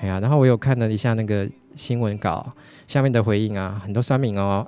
[0.01, 2.45] 哎呀，然后我有看了一下那个新闻稿
[2.87, 4.65] 下面的回应啊，很多酸民哦，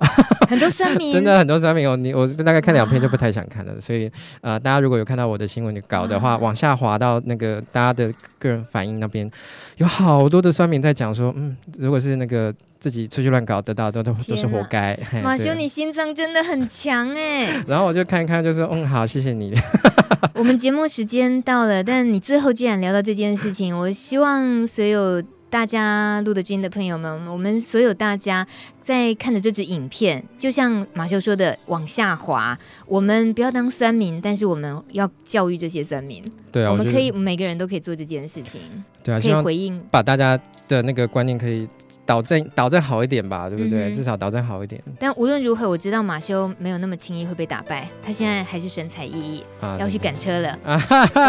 [0.47, 1.97] 很多酸民， 真的很多酸民哦。
[1.97, 4.09] 你我大概看两篇就不太想看了，所以
[4.39, 9.29] 呃，大家如果有看到我的新闻稿的话，往下滑到那个大家的个人反应那边，
[9.77, 12.53] 有好多的酸民在讲说，嗯，如果是那个。
[12.81, 14.97] 自己出去乱搞得到，都都都是活该。
[15.23, 17.61] 马修，你心脏真的很强哎。
[17.67, 19.53] 然后我就看一看，就是嗯，好，谢谢你。
[20.33, 25.21] 我们节目时间到了，但你最后居然聊到这件事情，我希望所有
[25.51, 28.47] 大家录的君的朋友们，我们所有大家
[28.83, 32.57] 在看着这支影片，就像马修说的，往下滑，
[32.87, 36.23] 我们不要当酸民，但是我们要教育这些酸民。
[36.51, 38.59] 对啊，我们可以每个人都可以做这件事情。
[39.03, 41.67] 对啊，可以回应，把大家的那个观念可以。
[42.03, 43.89] 导正导正好一点吧，对不对？
[43.89, 44.81] 嗯、至少导正好一点。
[44.99, 50.59] 但无论如何，我知道马修没有那么轻易会被打败，他现在还是神采奕奕，啊、要去赶车了。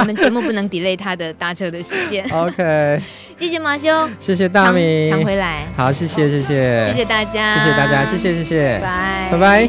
[0.01, 2.27] 我们节目不能 delay 他的搭车的时间。
[2.33, 3.01] OK，
[3.37, 5.69] 谢谢马修，谢谢大米，常回来。
[5.77, 9.69] 好，谢谢谢谢，谢谢大家，谢谢大家，谢谢谢谢，拜拜拜。